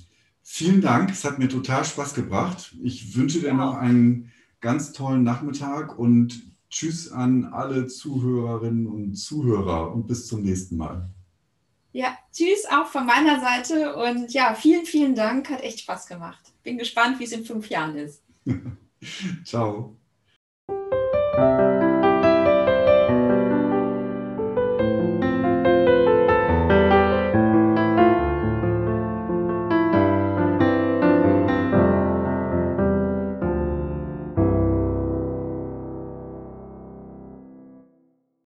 Vielen 0.52 0.80
Dank, 0.80 1.10
es 1.10 1.24
hat 1.24 1.38
mir 1.38 1.48
total 1.48 1.84
Spaß 1.84 2.12
gebracht. 2.12 2.74
Ich 2.82 3.14
wünsche 3.16 3.38
dir 3.38 3.54
noch 3.54 3.76
einen 3.76 4.32
ganz 4.60 4.92
tollen 4.92 5.22
Nachmittag 5.22 5.96
und 5.96 6.42
Tschüss 6.68 7.10
an 7.10 7.44
alle 7.44 7.86
Zuhörerinnen 7.86 8.88
und 8.88 9.14
Zuhörer 9.14 9.94
und 9.94 10.08
bis 10.08 10.26
zum 10.26 10.42
nächsten 10.42 10.76
Mal. 10.76 11.08
Ja, 11.92 12.16
tschüss 12.32 12.66
auch 12.70 12.86
von 12.86 13.04
meiner 13.04 13.40
Seite 13.40 13.96
und 13.96 14.32
ja, 14.32 14.54
vielen, 14.54 14.86
vielen 14.86 15.14
Dank, 15.14 15.50
hat 15.50 15.62
echt 15.62 15.80
Spaß 15.80 16.06
gemacht. 16.06 16.52
Bin 16.62 16.78
gespannt, 16.78 17.18
wie 17.18 17.24
es 17.24 17.32
in 17.32 17.44
fünf 17.44 17.68
Jahren 17.68 17.96
ist. 17.96 18.22
Ciao. 19.44 19.96